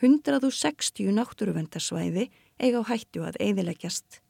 160 0.00 1.12
náttúruvendarsvæði 1.12 2.30
eiga 2.64 2.80
á 2.80 2.88
hættu 2.88 3.26
að 3.28 3.36
eiðileggjast. 3.44 4.22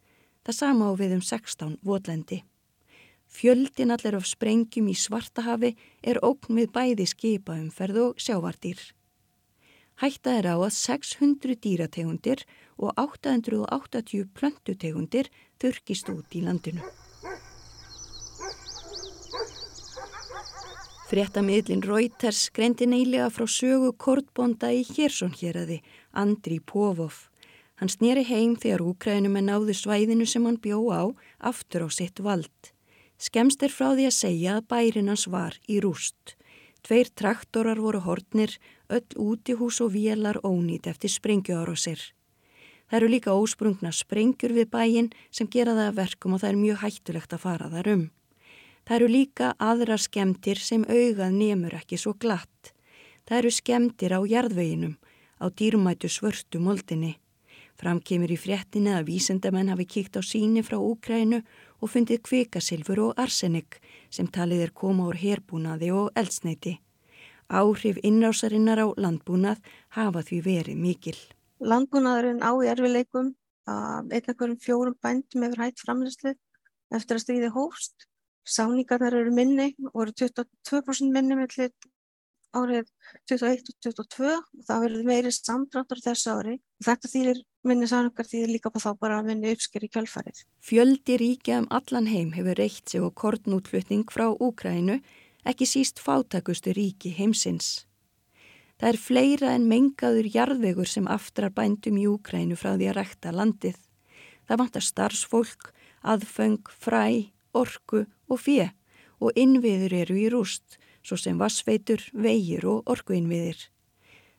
Það 0.43 0.57
sama 0.57 0.89
á 0.91 0.93
við 0.99 1.13
um 1.15 1.23
16 1.23 1.77
votlendi. 1.87 2.41
Fjöldin 3.31 3.95
allir 3.95 4.19
af 4.19 4.27
sprengjum 4.27 4.91
í 4.91 4.97
Svartahafi 4.99 5.71
er 6.03 6.19
ókn 6.19 6.59
við 6.59 6.75
bæði 6.75 7.07
skipaumferð 7.07 8.01
og 8.09 8.19
sjávardýr. 8.19 8.83
Hætta 10.01 10.33
er 10.39 10.49
á 10.49 10.55
að 10.57 10.73
600 10.73 11.59
dýrategundir 11.61 12.43
og 12.81 12.93
880 12.97 14.29
plöntutegundir 14.33 15.29
þurkist 15.61 16.09
út 16.09 16.33
í 16.33 16.41
landinu. 16.45 16.81
Fréttamiðlin 21.13 21.83
Reuters 21.85 22.47
greindi 22.49 22.87
neylega 22.89 23.27
frá 23.29 23.45
sögu 23.45 23.91
kortbonda 24.01 24.71
í 24.73 24.81
Hérsonhjeraði, 24.87 25.83
Andri 26.17 26.57
Povov. 26.57 27.27
Hann 27.77 27.91
snýri 27.91 28.23
heim 28.25 28.55
þegar 28.57 28.81
úkrænum 28.81 29.37
en 29.37 29.51
náðu 29.51 29.75
svæðinu 29.77 30.25
sem 30.25 30.45
hann 30.47 30.57
bjó 30.63 30.79
á 30.89 31.03
aftur 31.51 31.85
á 31.85 31.89
sitt 31.93 32.17
vald. 32.23 32.71
Skemst 33.21 33.61
er 33.61 33.69
frá 33.69 33.91
því 33.93 34.07
að 34.09 34.17
segja 34.17 34.55
að 34.57 34.67
bærinans 34.73 35.27
var 35.29 35.59
í 35.69 35.77
rúst. 35.85 36.33
Tveir 36.83 37.13
traktorar 37.13 37.77
voru 37.79 38.01
hortnir, 38.03 38.57
öll 38.97 39.17
útihús 39.17 39.81
og 39.83 39.93
vélar 39.95 40.37
ónýtt 40.43 40.87
eftir 40.87 41.09
sprengjuára 41.09 41.75
sér. 41.75 42.01
Það 42.87 42.97
eru 42.97 43.07
líka 43.09 43.33
ósprungna 43.33 43.91
sprengjur 43.91 44.53
við 44.53 44.67
bæin 44.69 45.07
sem 45.31 45.47
gera 45.49 45.73
það 45.73 45.95
verkum 45.97 46.35
og 46.35 46.43
það 46.43 46.51
er 46.51 46.59
mjög 46.61 46.77
hættulegt 46.83 47.33
að 47.33 47.43
fara 47.45 47.69
þar 47.71 47.89
um. 47.93 48.03
Það 48.83 48.95
eru 48.97 49.07
líka 49.07 49.53
aðrar 49.57 50.01
skemdir 50.03 50.59
sem 50.59 50.83
augað 50.85 51.33
nemur 51.33 51.73
ekki 51.79 51.97
svo 51.97 52.13
glatt. 52.13 52.73
Það 53.23 53.37
eru 53.39 53.51
skemdir 53.55 54.13
á 54.13 54.19
jarðveginum, 54.27 54.95
á 55.39 55.45
dýrmætu 55.47 56.11
svörstu 56.11 56.59
moldinni. 56.59 57.15
Framkemur 57.79 58.29
í 58.29 58.37
fréttinni 58.37 58.91
að 58.93 59.07
vísendamenn 59.09 59.71
hafi 59.71 59.87
kíkt 59.89 60.19
á 60.19 60.21
síni 60.21 60.61
frá 60.61 60.77
Úkrænu 60.77 61.41
og 61.81 61.89
fundið 61.89 62.21
kvikasilfur 62.27 63.01
og 63.07 63.19
arsenik 63.19 63.79
sem 64.13 64.27
talið 64.27 64.67
er 64.67 64.73
koma 64.75 65.07
úr 65.09 65.17
herbúnaði 65.17 65.89
og 65.95 66.11
eldsneiti. 66.19 66.77
Áhrif 67.49 67.99
innrásarinnar 68.03 68.79
á 68.83 68.87
landbúnað 68.95 69.59
hafa 69.97 70.23
því 70.23 70.39
verið 70.47 70.79
mikil. 70.79 71.17
Landbúnaðurinn 71.59 72.43
á 72.43 72.51
erfileikum 72.71 73.35
að 73.67 74.15
einna 74.15 74.33
hverjum 74.35 74.59
fjórum 74.59 74.97
bændum 75.01 75.45
hefur 75.45 75.63
hægt 75.63 75.83
framleyslu 75.83 76.33
eftir 76.93 77.17
að 77.17 77.23
stríði 77.23 77.53
hófst 77.55 78.07
Sáningarnar 78.43 79.15
eru 79.15 79.31
minni, 79.31 79.71
voru 79.93 80.11
22% 80.11 81.11
minni 81.15 81.35
mellir 81.39 81.71
árið 82.53 82.89
21 83.31 83.69
og 83.71 83.77
22 83.87 84.27
og 84.35 84.65
það 84.67 84.83
verður 84.83 85.07
meiri 85.07 85.31
samdráttur 85.33 86.01
þessu 86.03 86.33
ári. 86.35 86.57
Þetta 86.83 87.09
þýðir 87.09 87.39
minni 87.65 87.87
sáningar 87.89 88.27
þýðir 88.29 88.51
líka 88.51 88.71
på 88.73 88.81
þá 88.83 88.89
bara 88.99 89.21
að 89.21 89.29
minni 89.31 89.53
uppsker 89.55 89.87
í 89.87 89.89
kjálfarið. 89.93 90.43
Fjöldi 90.61 91.17
ríkja 91.21 91.61
um 91.63 91.69
allan 91.71 92.11
heim 92.11 92.33
hefur 92.35 92.59
reykt 92.59 92.91
sig 92.91 93.01
og 93.01 93.15
kortnútflutning 93.17 94.03
frá 94.11 94.27
Úkrænu, 94.29 94.99
ekki 95.43 95.67
síst 95.67 95.99
fátakustu 95.99 96.73
ríki 96.75 97.11
heimsins. 97.17 97.85
Það 98.79 98.89
er 98.89 98.99
fleira 98.99 99.49
en 99.55 99.67
mengaður 99.69 100.27
jarðvegur 100.33 100.89
sem 100.89 101.07
aftrar 101.07 101.53
bændum 101.55 101.99
í 101.99 102.07
Úkrænu 102.09 102.57
frá 102.59 102.73
því 102.73 102.89
að 102.91 102.97
rekta 102.97 103.33
landið. 103.35 103.77
Það 104.47 104.59
vantar 104.59 104.85
starfsfólk, 104.87 105.69
aðföng, 106.03 106.63
fræ, 106.67 107.29
orku 107.53 108.05
og 108.27 108.41
fjö 108.41 108.71
og 109.23 109.37
innviður 109.39 109.93
eru 110.01 110.17
í 110.19 110.25
rúst, 110.31 110.79
svo 111.03 111.15
sem 111.19 111.37
vassveitur, 111.39 112.01
vegir 112.11 112.65
og 112.67 112.89
orkuinnviðir. 112.91 113.69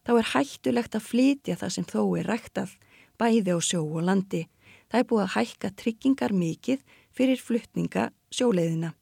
Þá 0.05 0.13
er 0.19 0.31
hættulegt 0.35 0.99
að 0.99 1.07
flytja 1.09 1.57
það 1.61 1.73
sem 1.77 1.87
þó 1.89 2.03
er 2.19 2.29
ræktað, 2.29 2.75
bæði 3.17 3.57
á 3.57 3.59
sjó 3.65 3.81
og 3.87 4.05
landi. 4.05 4.43
Það 4.93 5.01
er 5.01 5.09
búið 5.09 5.25
að 5.25 5.35
hækka 5.39 5.71
tryggingar 5.81 6.37
mikið 6.37 6.85
fyrir 7.17 7.41
flytninga 7.41 8.11
sjóleiðina. 8.29 8.93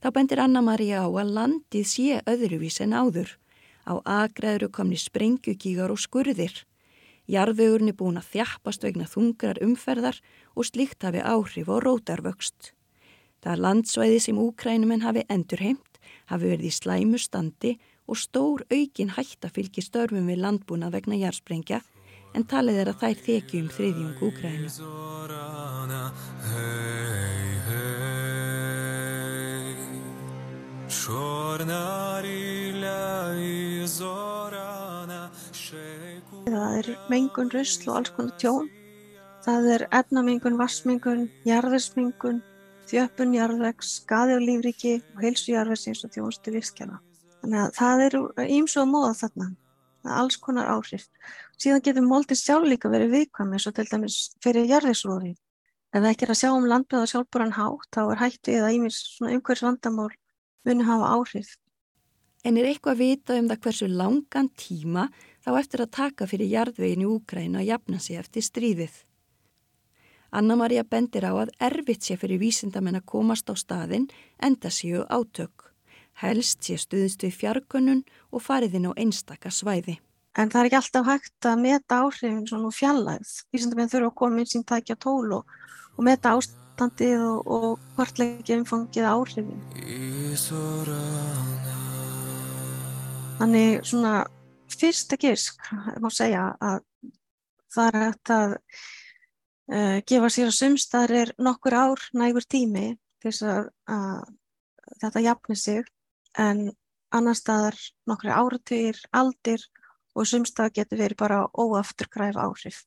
Þá 0.00 0.08
bendir 0.16 0.40
Anna-Maria 0.40 1.04
á 1.04 1.08
að 1.08 1.34
landið 1.36 1.86
sé 1.86 2.20
öðruvís 2.24 2.80
en 2.80 2.96
áður. 2.96 3.36
Á 3.84 4.00
agræðuru 4.00 4.70
komni 4.72 4.96
sprengjugígar 5.00 5.92
og 5.92 6.00
skurðir. 6.00 6.64
Jarðvegurni 7.30 7.92
búin 7.94 8.18
að 8.18 8.30
þjappast 8.34 8.82
vegna 8.84 9.06
þungrar 9.06 9.60
umferðar 9.62 10.18
og 10.56 10.66
slíkt 10.66 11.04
hafi 11.04 11.20
áhrif 11.20 11.68
og 11.68 11.84
rótarvöxt. 11.84 12.72
Það 13.44 13.62
landsvæði 13.66 14.18
sem 14.24 14.40
úkrænumenn 14.40 15.04
hafi 15.04 15.24
endurheimt 15.28 15.90
hafi 16.30 16.50
verið 16.52 16.68
í 16.70 16.74
slæmu 16.74 17.18
standi 17.20 17.72
og 18.10 18.18
stór 18.18 18.64
aukin 18.70 19.14
hætta 19.16 19.48
fylgi 19.54 19.82
störfum 19.84 20.26
við 20.30 20.42
landbúna 20.44 20.88
vegna 20.94 21.16
jærsprengja 21.20 21.80
en 22.34 22.46
talið 22.46 22.76
er 22.84 22.88
að 22.92 23.00
þær 23.02 23.18
þekjum 23.26 23.68
þriðjung 23.76 24.16
úkrænu. 24.30 24.68
Чорна 30.89 32.21
ріля 32.21 33.33
і 33.37 33.87
зоряна 33.87 35.29
шейку 35.53 36.45
Það 36.45 36.77
er 36.79 36.87
mengun, 37.09 37.49
rusl 37.49 37.89
og 37.89 37.99
alls 37.99 38.11
konar 38.13 38.35
tjón. 38.41 38.67
Það 39.45 39.69
er 39.75 39.83
efnamengun, 39.99 40.57
vassmengun, 40.57 41.23
jarðvegsmengun, 41.45 42.41
þjöppun 42.89 43.33
jarðvegs, 43.33 43.95
skaði 43.99 44.37
á 44.37 44.39
lífriki 44.41 44.93
og 45.15 45.23
heilsu 45.25 45.53
jarðvegsins 45.55 46.03
og 46.05 46.13
þjónustu 46.13 46.53
virkjana. 46.53 46.99
Þannig 47.41 47.61
að 47.63 47.71
það 47.79 48.03
eru 48.07 48.21
ímsu 48.57 48.81
að 48.81 48.91
móða 48.93 49.13
þarna. 49.21 49.47
Það 50.01 50.11
er 50.11 50.19
alls 50.21 50.37
konar 50.41 50.69
áhrif. 50.73 51.07
Síðan 51.61 51.85
getur 51.85 52.05
moldin 52.05 52.41
sjálf 52.41 52.69
líka 52.69 52.93
verið 52.93 53.15
viðkvæm 53.19 53.55
eins 53.57 53.69
og 53.69 53.77
til 53.77 53.87
dæmis 53.89 54.19
fyrir 54.41 54.69
jarðvegsrófi. 54.69 55.33
Ef 55.95 56.05
ekki 56.11 56.27
er 56.27 56.35
að 56.35 56.41
sjá 56.41 56.51
um 56.51 56.69
landbyrða 56.69 57.09
sjálfbúran 57.09 57.57
hátt, 57.57 57.89
þá 57.93 58.01
er 58.05 58.21
hættu 58.21 58.53
eða 58.53 58.73
ímis 58.75 59.01
umhvers 59.23 59.65
vandamál 59.65 60.11
muni 60.64 60.86
hafa 60.86 61.12
áhrif. 61.16 61.56
En 62.44 62.56
er 62.56 62.70
eitthvað 62.70 63.02
vita 63.02 63.36
um 63.36 63.48
það 63.50 63.62
hversu 63.66 63.88
langan 63.88 64.48
tíma 64.56 65.10
þá 65.44 65.50
eftir 65.60 65.84
að 65.84 65.94
taka 65.96 66.28
fyrir 66.28 66.48
jarðvegin 66.48 67.04
í 67.04 67.08
Úkræna 67.08 67.60
að 67.60 67.68
jafna 67.68 68.00
sig 68.00 68.20
eftir 68.20 68.46
stríðið? 68.46 68.94
Anna-Maria 70.30 70.84
bendir 70.86 71.26
á 71.26 71.34
að 71.34 71.50
erfitt 71.58 72.06
sé 72.06 72.16
fyrir 72.16 72.40
vísindamenn 72.40 73.00
að 73.00 73.08
komast 73.12 73.50
á 73.50 73.54
staðin 73.58 74.06
enda 74.38 74.70
séu 74.70 75.02
átök. 75.10 75.66
Helst 76.22 76.62
sé 76.64 76.78
stuðist 76.78 77.24
við 77.24 77.34
fjarkönnun 77.40 78.04
og 78.30 78.44
fariðin 78.44 78.88
á 78.88 78.92
einstaka 78.94 79.50
svæði. 79.50 79.98
En 80.38 80.50
það 80.52 80.60
er 80.60 80.68
ekki 80.68 80.78
alltaf 80.78 81.08
hægt 81.08 81.46
að 81.50 81.62
meta 81.64 81.98
áhrifin 82.04 82.46
svona 82.46 82.70
úr 82.70 82.76
fjallægð. 82.76 83.32
Vísindamenn 83.50 83.90
þurfa 83.90 84.10
að 84.12 84.18
koma 84.22 84.40
inn 84.40 84.50
sín 84.52 84.64
tækja 84.64 84.96
tól 85.02 85.32
og, 85.40 85.56
og 85.96 86.06
meta 86.06 86.36
ástandið 86.80 87.20
og, 87.20 87.40
og 87.46 87.80
hvortleiki 87.96 88.56
umfangið 88.56 89.04
áhrifin. 89.04 89.60
Þannig 93.40 93.84
svona 93.84 94.14
fyrsta 94.70 95.18
gísk 95.20 95.60
má 96.00 96.08
segja 96.12 96.54
að 96.60 96.80
það 97.74 97.88
er 97.90 97.98
hægt 98.00 98.32
að 98.32 98.54
uh, 98.56 99.98
gefa 100.08 100.30
sér 100.32 100.48
að 100.48 100.56
sumstaðir 100.56 101.32
nokkur 101.38 101.76
ár 101.76 102.04
nægur 102.16 102.46
tími 102.48 102.94
til 103.20 103.28
þess 103.28 103.42
að, 103.44 103.68
að 103.84 104.96
þetta 105.02 105.24
jafni 105.26 105.56
sig 105.56 105.84
en 106.38 106.70
annar 107.12 107.36
staðar 107.36 107.76
nokkur 108.08 108.32
áratýr, 108.32 108.96
aldir 109.12 109.60
og 110.16 110.26
sumstað 110.26 110.72
getur 110.80 111.00
verið 111.04 111.20
bara 111.20 111.44
óafturkræf 111.52 112.40
áhrif. 112.40 112.84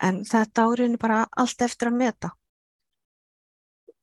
En 0.00 0.24
þetta 0.24 0.64
áriðin 0.68 0.96
er 0.96 1.02
bara 1.02 1.22
allt 1.36 1.62
eftir 1.64 1.92
að 1.92 2.00
meta. 2.00 2.32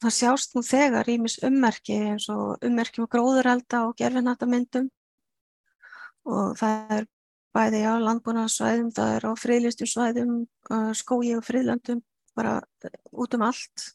Það 0.04 0.16
sjást 0.18 0.56
nú 0.58 0.62
þegar 0.68 1.08
ímis 1.08 1.38
ummerki 1.48 1.96
eins 1.96 2.26
og 2.32 2.64
ummerkjum 2.66 3.08
gróðurelda 3.08 3.86
og 3.88 3.96
gerfinhattamyndum 4.02 4.90
og 6.28 6.58
það 6.60 6.92
er 6.98 7.08
bæði 7.54 7.82
á 7.86 7.94
landbúnaðarsvæðum, 8.02 8.90
það 8.96 9.16
er 9.16 9.26
á 9.30 9.32
friðlistum 9.38 9.90
svæðum, 9.90 10.36
skói 10.98 11.36
og 11.38 11.44
friðlandum, 11.46 12.02
bara 12.36 12.60
út 13.14 13.36
um 13.38 13.46
allt, 13.46 13.88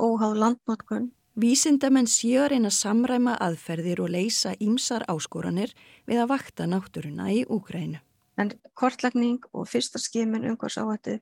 óháð 0.00 0.38
landnotkun. 0.40 1.10
Vísindamenn 1.40 2.08
séu 2.10 2.42
að 2.42 2.70
samræma 2.74 3.36
aðferðir 3.38 4.02
og 4.02 4.10
leysa 4.16 4.56
ímsar 4.58 5.04
áskoranir 5.12 5.74
við 6.08 6.24
að 6.24 6.30
vakta 6.32 6.66
náttúruna 6.66 7.30
í 7.30 7.44
Úgrænu. 7.46 8.00
En 8.40 8.54
kortlagning 8.74 9.44
og 9.52 9.68
fyrsta 9.68 10.00
skimin 10.00 10.48
umhvers 10.48 10.78
áhættu 10.80 11.20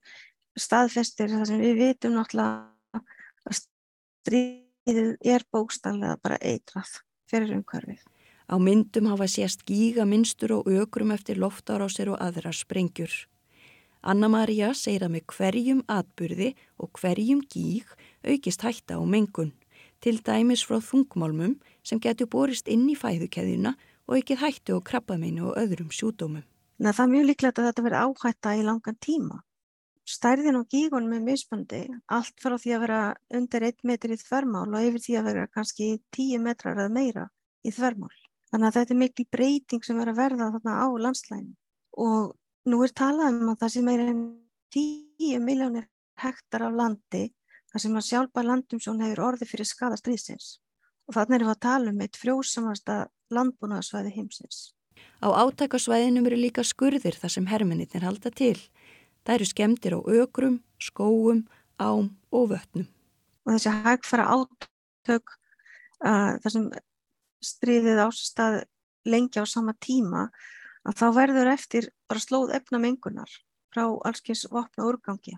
staðfestir 0.58 1.32
það 1.34 1.48
sem 1.50 1.60
við 1.60 1.80
vitum 1.82 2.16
náttúrulega 2.16 3.02
að 3.48 3.60
stríðið 4.18 5.16
er 5.24 5.44
bókstallega 5.52 6.18
bara 6.22 6.38
eitrað 6.42 7.00
fyrir 7.28 7.54
umhverfið. 7.58 8.02
Á 8.48 8.56
myndum 8.56 9.10
hafa 9.12 9.28
sést 9.28 9.64
gíga 9.68 10.06
minnstur 10.08 10.54
og 10.58 10.70
ökrum 10.72 11.12
eftir 11.12 11.36
loftarásir 11.36 12.08
og 12.08 12.20
aðrar 12.20 12.56
sprengjur. 12.56 13.12
Anna-Maria 14.00 14.70
segir 14.78 15.04
að 15.04 15.16
með 15.16 15.24
hverjum 15.34 15.82
atburði 15.90 16.54
og 16.78 16.92
hverjum 16.96 17.42
gíg 17.50 17.88
aukist 18.24 18.62
hætta 18.64 18.96
á 18.96 19.02
mengun, 19.04 19.52
til 20.00 20.20
dæmis 20.24 20.62
frá 20.64 20.78
þungmálmum 20.80 21.58
sem 21.82 22.00
getur 22.00 22.30
borist 22.30 22.70
inn 22.70 22.86
í 22.88 22.96
fæðukeðjuna 22.96 23.74
og 24.08 24.16
aukið 24.16 24.40
hættu 24.40 24.78
á 24.78 24.80
krabbameinu 24.80 25.50
og 25.50 25.58
öðrum 25.60 25.90
sjúdómum. 25.92 26.46
Nei, 26.78 26.92
það 26.94 27.04
er 27.04 27.12
mjög 27.12 27.28
líklegt 27.28 27.58
að 27.58 27.68
þetta 27.68 27.84
verði 27.84 28.02
áhætta 28.06 28.54
í 28.54 28.64
langan 28.64 28.98
tíma. 29.02 29.42
Stærðin 30.08 30.56
og 30.56 30.70
gígunum 30.72 31.12
er 31.18 31.24
mismandi, 31.24 31.82
allt 32.08 32.38
frá 32.40 32.54
því 32.56 32.74
að 32.74 32.82
vera 32.86 33.00
undir 33.36 33.66
1 33.68 33.82
metri 33.90 34.16
í 34.16 34.20
þvermál 34.20 34.64
og 34.70 34.86
yfir 34.88 35.02
því 35.04 35.16
að 35.20 35.26
vera 35.28 35.48
kannski 35.52 35.88
10 36.16 36.44
metrar 36.46 36.78
eða 36.78 36.94
meira 36.94 37.24
í 37.60 37.72
þvermál. 37.74 38.14
Þannig 38.48 38.68
að 38.70 38.78
þetta 38.78 38.94
er 38.94 39.00
mikil 39.02 39.26
breyting 39.36 39.84
sem 39.84 40.00
er 40.00 40.08
að 40.08 40.20
verða 40.22 40.48
þarna 40.54 40.76
á 40.80 40.86
landslæginu 41.04 41.56
og 41.98 42.32
nú 42.70 42.78
er 42.86 42.94
talað 42.96 43.36
um 43.36 43.52
að 43.52 43.60
það 43.64 43.84
meira 43.84 44.06
en 44.08 44.22
10 44.72 45.44
miljónir 45.44 45.88
hektar 46.22 46.64
af 46.68 46.78
landi 46.80 47.26
þar 47.68 47.84
sem 47.84 48.00
að 48.00 48.08
sjálfa 48.08 48.44
landumsjón 48.46 49.04
hefur 49.04 49.24
orði 49.26 49.48
fyrir 49.50 49.68
skada 49.68 50.00
stríðsins 50.00 50.56
og 51.08 51.16
þannig 51.16 51.38
erum 51.38 51.50
við 51.50 51.54
að 51.56 51.64
tala 51.64 51.92
um 51.92 52.02
eitt 52.04 52.16
frjósamasta 52.20 52.98
landbúnaðarsvæði 53.34 54.14
heimsins. 54.16 54.58
Á 55.20 55.28
átækasvæðinum 55.44 56.26
eru 56.30 56.38
líka 56.40 56.64
skurðir 56.64 57.16
þar 57.18 57.32
sem 57.32 57.48
hermennir 57.50 58.04
halda 58.04 58.30
til. 58.30 58.56
Það 59.28 59.34
eru 59.34 59.46
skemmtir 59.50 59.92
á 59.92 60.00
ökrum, 60.08 60.54
skóum, 60.80 61.42
ám 61.76 62.06
og 62.32 62.46
vötnum. 62.48 62.86
Og 63.44 63.52
þessi 63.52 63.72
hægfara 63.84 64.24
átök 64.32 65.34
uh, 66.00 66.40
þar 66.40 66.54
sem 66.54 66.70
stríðið 67.44 68.00
ástað 68.06 68.62
lengi 69.04 69.36
á 69.36 69.44
sama 69.44 69.74
tíma 69.84 70.30
að 70.88 70.96
þá 70.96 71.06
verður 71.18 71.50
eftir 71.52 71.90
bara 72.08 72.24
slóð 72.24 72.54
efna 72.56 72.80
mengunar 72.80 73.28
frá 73.68 73.84
allskins 73.84 74.46
vopna 74.48 74.86
úrgangi 74.88 75.36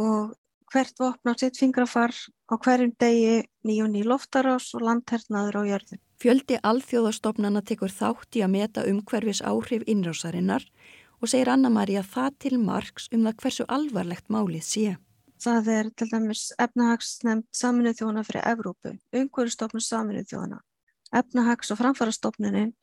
og 0.00 0.32
hvert 0.72 0.96
vopna 0.96 1.34
sitt 1.36 1.60
fingrafar 1.60 2.16
á 2.48 2.54
hverjum 2.56 2.94
degi 2.96 3.42
nýjum 3.68 3.92
ný 3.92 4.06
loftarás 4.08 4.70
og 4.72 4.86
landhernaður 4.88 5.60
á 5.60 5.62
jörðu. 5.68 6.00
Fjöldi 6.16 6.56
alþjóðastofnana 6.64 7.60
tekur 7.68 7.92
þátt 7.92 8.40
í 8.40 8.44
að 8.46 8.54
meta 8.56 8.86
umhverfis 8.88 9.42
áhrif 9.44 9.84
innrásarinnar 9.84 10.64
og 11.22 11.30
segir 11.30 11.52
Anna-Maria 11.52 12.02
það 12.02 12.36
til 12.44 12.58
margs 12.58 13.06
um 13.14 13.22
það 13.28 13.38
hversu 13.44 13.66
alvarlegt 13.70 14.28
málið 14.32 14.64
sé. 14.66 14.96
Það 15.42 15.70
er 15.74 15.88
til 15.98 16.08
dæmis 16.10 16.42
efnahagsnefnd 16.62 17.46
saminuð 17.54 17.96
þjóðana 17.98 18.26
fyrir 18.26 18.46
Evrópu, 18.50 18.92
umhverfistofnun 19.14 19.82
saminuð 19.82 20.28
þjóðana, 20.30 20.60
efnahags- 21.14 21.72
og 21.74 21.80
framfarastofnunin, 21.80 22.74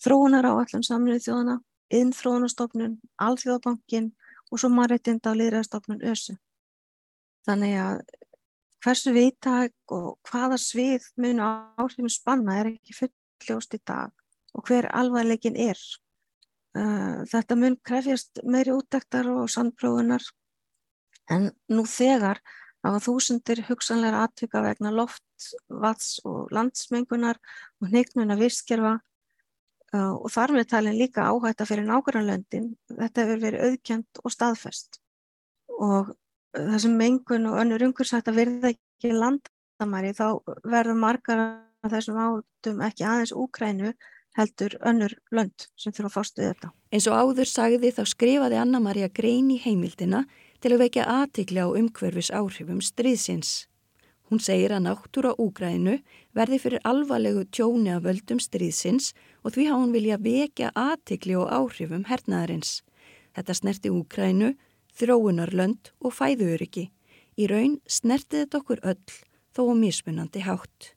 þróunar 0.00 0.48
á 0.48 0.52
allum 0.52 0.84
saminuð 0.84 1.22
þjóðana, 1.28 1.56
innþróunastofnun, 1.92 2.98
alþjóðabankin 3.20 4.12
og 4.50 4.60
svo 4.60 4.68
marreitinda 4.72 5.32
á 5.32 5.38
liðræðastofnun 5.38 6.04
ÖSU. 6.04 6.36
Þannig 7.44 7.76
að 7.80 7.98
hversu 8.84 9.12
viðtæk 9.16 9.96
og 9.96 10.18
hvaða 10.28 10.58
svið 10.60 11.08
mun 11.20 11.40
áhrifum 11.40 12.10
spanna 12.12 12.60
er 12.60 12.72
ekki 12.74 12.96
fulljóst 12.98 13.76
í 13.76 13.80
dag 13.84 14.12
og 14.54 14.68
hver 14.68 14.88
alvarleikin 14.92 15.56
er. 15.56 15.78
Þetta 16.74 17.56
mun 17.58 17.76
krefjast 17.86 18.42
meiri 18.50 18.74
útdektar 18.74 19.28
og 19.30 19.50
sandprófunar 19.52 20.24
en 21.30 21.52
nú 21.70 21.84
þegar 21.86 22.40
hafa 22.84 23.00
þúsundir 23.04 23.62
hugsanleira 23.68 24.24
atvika 24.26 24.60
vegna 24.64 24.90
loft, 24.92 25.24
vats 25.68 26.18
og 26.26 26.50
landsmengunar 26.52 27.38
og 27.80 27.88
hneiknuna 27.92 28.36
visskerfa 28.40 28.98
og 29.94 30.26
þar 30.34 30.56
með 30.56 30.66
talin 30.72 30.98
líka 30.98 31.28
áhætta 31.30 31.66
fyrir 31.68 31.86
nákvæmlandin. 31.86 32.72
Þetta 32.90 33.24
hefur 33.24 33.42
verið 33.44 33.66
auðkjönd 33.68 34.22
og 34.24 34.34
staðfest 34.34 34.98
og 35.78 36.10
þessum 36.54 36.98
mengun 36.98 37.46
og 37.50 37.60
önnur 37.62 37.86
umhversætt 37.86 38.28
að 38.30 38.40
verða 38.40 38.72
ekki 38.74 39.14
landamæri 39.14 40.12
þá 40.18 40.26
verður 40.66 40.98
margar 40.98 41.44
af 41.84 41.94
þessum 41.94 42.18
átum 42.20 42.82
ekki 42.86 43.06
aðeins 43.06 43.34
Úkrænu 43.36 43.94
heldur 44.38 44.74
önnur 44.82 45.14
lönd 45.34 45.68
sem 45.78 45.92
þurfa 45.94 46.10
að 46.10 46.16
fást 46.16 46.40
við 46.40 46.50
þetta. 46.52 46.72
Eins 46.90 47.06
og 47.10 47.18
áður 47.20 47.50
sagði 47.50 47.92
þá 47.94 48.02
skrifaði 48.10 48.58
Anna-Maria 48.62 49.10
grein 49.14 49.52
í 49.54 49.60
heimildina 49.62 50.24
til 50.62 50.74
að 50.74 50.82
vekja 50.86 51.06
aðtikli 51.10 51.62
á 51.62 51.68
umhverfis 51.68 52.32
áhrifum 52.34 52.80
stríðsins. 52.82 53.66
Hún 54.32 54.40
segir 54.40 54.72
að 54.72 54.86
náttúra 54.86 55.34
Úgrænu 55.38 55.98
verði 56.34 56.58
fyrir 56.62 56.82
alvarlegu 56.88 57.44
tjóni 57.52 57.92
af 57.92 58.06
völdum 58.06 58.40
stríðsins 58.40 59.12
og 59.44 59.54
því 59.54 59.68
hafa 59.68 59.82
hún 59.82 59.92
vilja 59.94 60.18
vekja 60.18 60.72
aðtikli 60.74 61.36
og 61.36 61.52
áhrifum 61.52 62.06
hernaðarins. 62.08 62.80
Þetta 63.36 63.58
snerti 63.58 63.92
Úgrænu, 63.92 64.54
þróunarlönd 64.96 65.92
og 66.00 66.16
fæðuöryggi. 66.16 66.88
Í 67.36 67.46
raun 67.50 67.78
snerti 67.86 68.40
þetta 68.40 68.62
okkur 68.62 68.82
öll 68.82 69.16
þó 69.54 69.62
mismunandi 69.76 70.42
hátt. 70.46 70.94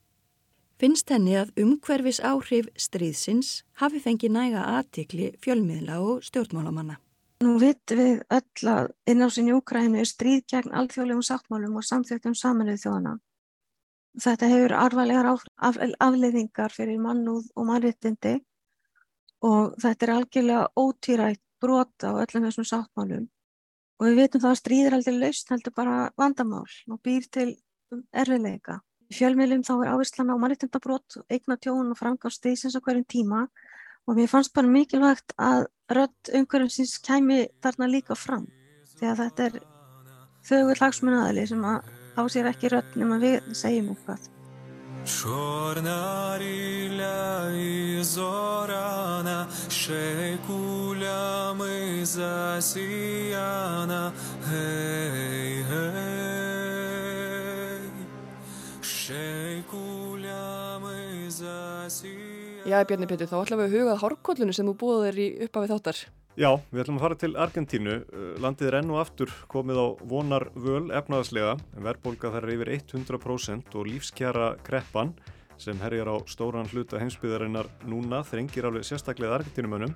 Finnst 0.78 1.10
henni 1.10 1.34
að 1.34 1.56
umhverfis 1.58 2.20
áhrif 2.22 2.68
stríðsins 2.78 3.64
hafi 3.82 3.98
fengið 4.02 4.34
næga 4.36 4.66
aðtikli 4.78 5.32
fjölmiðla 5.42 5.96
og 6.06 6.26
stjórnmálamanna. 6.28 7.00
Nú 7.42 7.56
vitum 7.62 7.98
við 7.98 8.20
öll 8.34 8.70
að 8.70 8.92
innásin 9.10 9.50
í 9.50 9.56
Úkrænu 9.58 10.02
er 10.02 10.10
stríð 10.10 10.44
gegn 10.54 10.76
alþjóðlegum 10.78 11.26
sáttmálum 11.26 11.80
og 11.82 11.86
samþjóttum 11.86 12.36
saminuð 12.38 12.84
þjóðana. 12.84 13.18
þetta 14.22 14.48
hefur 14.50 14.74
arvalega 14.74 15.32
af, 15.32 15.44
af, 15.58 15.76
afleiðingar 16.00 16.74
fyrir 16.74 17.02
mannúð 17.02 17.50
og 17.56 17.68
mannréttindi 17.70 18.40
og 19.46 19.76
þetta 19.82 20.06
er 20.06 20.14
algjörlega 20.14 20.64
ótýrætt 20.74 21.44
brota 21.62 22.14
á 22.14 22.22
öllum 22.22 22.48
þessum 22.48 22.70
sáttmálum 22.70 23.28
og 23.98 24.06
við 24.06 24.20
veitum 24.22 24.42
það 24.42 24.52
að 24.54 24.60
stríð 24.62 24.88
er 24.88 24.98
aldrei 24.98 25.18
laust 25.18 25.54
heldur 25.54 25.74
bara 25.78 26.10
vandamál 26.18 26.66
og 26.66 27.02
býr 27.02 27.30
til 27.34 27.50
erfiðleika 28.14 28.82
Í 29.13 29.17
fjölmiðlum 29.19 29.63
þá 29.67 29.75
er 29.75 29.91
áherslan 29.93 30.33
á 30.33 30.37
mannréttindabrót, 30.41 31.19
eigna 31.29 31.59
tjón 31.61 31.93
og 31.93 31.99
framgáð 31.99 32.37
stýsins 32.39 32.77
á 32.79 32.81
hverjum 32.81 33.05
tíma 33.05 33.47
og 34.09 34.17
mér 34.17 34.31
fannst 34.33 34.55
bara 34.57 34.71
mikilvægt 34.73 35.35
að 35.37 35.67
rödd 35.93 36.33
umhverjum 36.39 36.89
kæmi 37.07 37.41
þarna 37.63 37.91
líka 37.93 38.17
fram 38.17 38.47
því 38.97 39.11
að 39.11 39.21
þetta 39.23 39.49
er 39.49 39.55
þauður 40.49 40.83
lagsmunnaðali 40.83 41.45
sem 41.51 41.65
að 41.69 41.81
á 42.17 42.23
sér 42.33 42.47
ekki 42.51 42.73
rödd 42.73 42.91
nema 42.99 43.17
við 43.23 43.41
segjum 43.57 43.93
eitthvað. 43.93 44.29
Чорна 45.03 46.39
ріля 46.39 47.51
і 47.59 48.03
зоряна, 48.07 49.49
ще 49.69 50.33
й 50.33 50.39
кулями 50.47 52.05
засіяна, 52.07 54.03
гей, 54.47 55.65
гей, 55.67 56.16
Já, 62.68 62.82
Bjarni 62.84 63.08
Pétur, 63.08 63.30
þá 63.32 63.38
ætlum 63.40 63.62
við 63.62 63.68
að 63.68 63.76
hugað 63.78 64.02
hárkollunu 64.02 64.56
sem 64.56 64.68
þú 64.68 64.74
búið 64.82 65.04
þér 65.06 65.20
í 65.24 65.28
uppafið 65.46 65.72
þáttar. 65.72 66.02
Já, 66.38 66.50
við 66.70 66.82
ætlum 66.84 67.00
að 67.00 67.06
fara 67.06 67.18
til 67.22 67.30
Argentínu. 67.40 67.96
Uh, 68.12 68.26
landið 68.44 68.68
er 68.68 68.78
enn 68.82 68.92
og 68.92 69.00
aftur 69.02 69.32
komið 69.50 69.80
á 69.80 69.88
vonar 70.12 70.46
völ 70.60 70.92
efnaðaslega, 70.92 71.54
en 71.56 71.88
verðbólka 71.88 72.34
þar 72.36 72.50
er 72.50 72.54
yfir 72.58 72.74
100% 72.76 73.80
og 73.80 73.88
lífskjara 73.88 74.50
kreppan 74.68 75.16
sem 75.58 75.80
herjar 75.82 76.12
á 76.12 76.16
stóran 76.30 76.68
hluta 76.74 77.00
heimsbyðarinnar 77.00 77.72
núna 77.88 78.22
þrengir 78.28 78.68
alveg 78.68 78.86
sérstaklega 78.86 79.40
Argentínumönnum. 79.40 79.96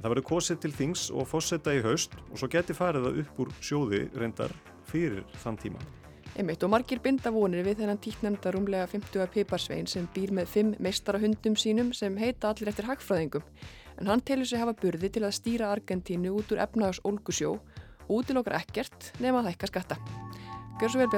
Það 0.00 0.10
verður 0.14 0.28
kosið 0.32 0.64
til 0.64 0.72
þings 0.80 1.06
og 1.12 1.28
fósetta 1.28 1.76
í 1.76 1.84
haust 1.84 2.16
og 2.32 2.40
svo 2.40 2.48
geti 2.56 2.74
farið 2.74 3.06
það 3.10 3.22
upp 3.26 3.44
úr 3.44 3.54
sjóði 3.60 4.02
reyndar 4.16 4.56
fyrir 4.88 5.28
þann 5.44 5.60
tíma. 5.60 6.05
Einmitt 6.36 6.60
og 6.66 6.68
margir 6.68 7.00
binda 7.00 7.30
vonir 7.32 7.64
við 7.64 7.78
þennan 7.80 8.00
tíknemnda 8.04 8.50
rúmlega 8.52 8.84
50 8.92 9.30
piparsvein 9.32 9.86
sem 9.88 10.04
býr 10.12 10.34
með 10.36 10.50
fimm 10.52 10.74
meistarahundum 10.84 11.56
sínum 11.56 11.94
sem 11.96 12.12
heita 12.20 12.50
allir 12.50 12.68
eftir 12.68 12.84
hagfræðingum. 12.90 13.46
En 13.96 14.10
hann 14.12 14.20
telur 14.20 14.44
sig 14.44 14.60
hafa 14.60 14.76
burði 14.76 15.08
til 15.14 15.24
að 15.24 15.32
stýra 15.38 15.70
Argentínu 15.72 16.34
út 16.36 16.52
úr 16.52 16.60
efnaðars 16.66 17.00
Olgusjó 17.08 17.54
og 17.56 18.12
útil 18.18 18.36
okkar 18.42 18.58
ekkert 18.60 19.14
nema 19.24 19.40
að 19.40 19.54
hækka 19.54 19.72
skatta. 19.72 19.96
Gjör 20.76 20.92
svo 20.92 21.00
vel 21.00 21.08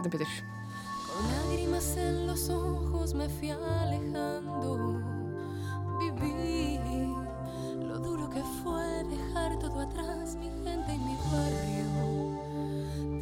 mi 10.98 11.14
barrio. 11.26 11.88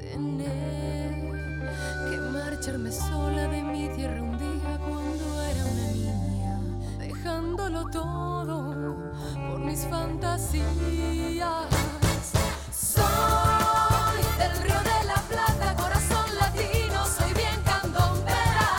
Tener 0.01 1.06
marcharme 2.57 2.91
sola 2.91 3.49
de 3.49 3.63
mi 3.63 3.89
tierra 3.95 4.23
un 4.23 4.39
día 4.39 4.79
cuando 4.89 5.43
era 5.43 5.65
una 5.65 5.89
niña, 5.93 6.59
dejándolo 6.99 7.85
todo 7.91 8.97
por 9.47 9.59
mis 9.61 9.85
fantasías. 9.85 10.65
Soy 12.73 14.23
del 14.39 14.57
río 14.63 14.81
de 14.91 15.05
la 15.07 15.21
Plata, 15.29 15.77
corazón 15.77 16.35
latino, 16.41 17.05
soy 17.05 17.33
bien 17.35 17.61
candombera. 17.63 18.71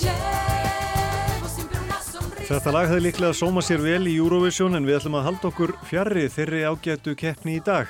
Llevo 0.00 1.48
siempre 1.48 1.78
una 1.78 2.02
sonrisa. 2.02 2.54
Þetta 2.54 2.72
lag 2.72 2.90
hefði 2.90 3.06
líklega 3.06 3.34
sóma 3.34 3.62
sér 3.62 3.80
vel 3.86 4.10
í 4.10 4.18
Eurovision 4.18 4.74
en 4.74 4.84
við 4.88 4.98
ætlum 4.98 5.20
að 5.20 5.26
halda 5.28 5.52
okkur 5.52 5.76
fjarrri 5.86 6.26
þeirri 6.28 6.66
ágættu 6.66 7.14
keppni 7.14 7.60
í 7.60 7.64
dag. 7.64 7.86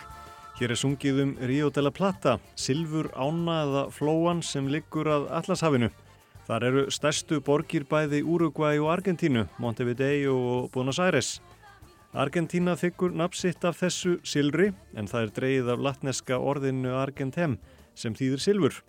Hér 0.60 0.74
er 0.74 0.76
sungið 0.76 1.18
um 1.22 1.30
Rio 1.48 1.70
de 1.72 1.80
la 1.80 1.88
Plata, 1.88 2.34
silfur 2.52 3.06
ána 3.16 3.54
eða 3.62 3.84
flóan 3.96 4.42
sem 4.44 4.66
liggur 4.68 5.08
að 5.08 5.30
Allashafinu. 5.38 5.88
Þar 6.44 6.66
eru 6.68 6.82
stærstu 6.92 7.38
borgir 7.40 7.86
bæði 7.88 8.20
Uruguay 8.28 8.76
og 8.76 8.90
Argentínu, 8.92 9.46
Montevideo 9.56 10.36
og 10.36 10.68
Buenos 10.74 11.00
Aires. 11.00 11.30
Argentína 12.12 12.76
þykkur 12.76 13.16
napsitt 13.16 13.64
af 13.64 13.80
þessu 13.80 14.18
silfri 14.20 14.74
en 14.92 15.08
það 15.08 15.22
er 15.22 15.34
dreyið 15.40 15.72
af 15.72 15.84
latneska 15.88 16.36
orðinu 16.36 16.92
Argentem 16.92 17.56
sem 17.96 18.12
þýðir 18.12 18.44
silfur. 18.44 18.80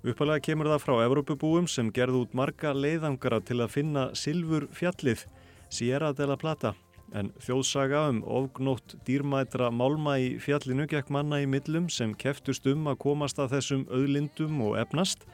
Uppalega 0.00 0.46
kemur 0.48 0.72
það 0.72 0.84
frá 0.86 0.94
Evrópubúum 1.04 1.68
sem 1.68 1.92
gerðu 1.92 2.24
út 2.24 2.32
marga 2.32 2.72
leiðangara 2.72 3.44
til 3.44 3.60
að 3.60 3.74
finna 3.76 4.08
silfur 4.16 4.70
fjallið, 4.72 5.28
Sierra 5.68 6.14
de 6.16 6.32
la 6.32 6.40
Plata. 6.40 6.72
En 7.10 7.32
þjóðsaga 7.42 8.04
um 8.12 8.20
ofgnótt 8.22 8.94
dýrmætra 9.06 9.70
málma 9.74 10.14
í 10.22 10.28
fjallinu 10.42 10.86
gekk 10.90 11.10
manna 11.10 11.40
í 11.42 11.48
millum 11.50 11.88
sem 11.90 12.14
keftust 12.14 12.68
um 12.70 12.86
að 12.92 13.00
komast 13.06 13.42
að 13.42 13.56
þessum 13.56 13.88
auðlindum 13.90 14.62
og 14.68 14.78
efnast, 14.84 15.26